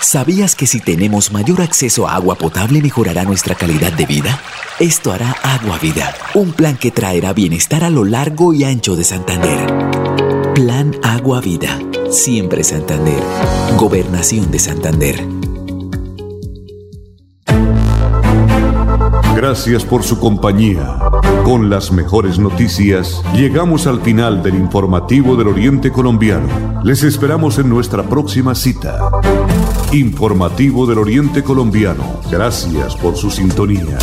¿Sabías 0.00 0.56
que 0.56 0.66
si 0.66 0.80
tenemos 0.80 1.30
mayor 1.30 1.62
acceso 1.62 2.08
a 2.08 2.16
agua 2.16 2.34
potable 2.34 2.82
mejorará 2.82 3.22
nuestra 3.24 3.54
calidad 3.54 3.92
de 3.92 4.06
vida? 4.06 4.40
Esto 4.80 5.12
hará 5.12 5.36
Agua 5.42 5.78
Vida, 5.78 6.12
un 6.34 6.52
plan 6.52 6.76
que 6.76 6.90
traerá 6.90 7.32
bienestar 7.32 7.84
a 7.84 7.90
lo 7.90 8.04
largo 8.04 8.52
y 8.54 8.64
ancho 8.64 8.96
de 8.96 9.04
Santander. 9.04 9.89
Plan 10.62 10.94
Agua 11.02 11.40
Vida, 11.40 11.78
siempre 12.10 12.62
Santander. 12.62 13.18
Gobernación 13.78 14.50
de 14.50 14.58
Santander. 14.58 15.26
Gracias 19.34 19.86
por 19.86 20.02
su 20.02 20.20
compañía. 20.20 20.98
Con 21.44 21.70
las 21.70 21.90
mejores 21.92 22.38
noticias, 22.38 23.22
llegamos 23.34 23.86
al 23.86 24.02
final 24.02 24.42
del 24.42 24.56
informativo 24.56 25.34
del 25.34 25.48
Oriente 25.48 25.90
Colombiano. 25.90 26.82
Les 26.84 27.04
esperamos 27.04 27.58
en 27.58 27.70
nuestra 27.70 28.02
próxima 28.02 28.54
cita. 28.54 29.10
Informativo 29.92 30.84
del 30.84 30.98
Oriente 30.98 31.42
Colombiano. 31.42 32.20
Gracias 32.30 32.94
por 32.96 33.16
su 33.16 33.30
sintonía. 33.30 33.96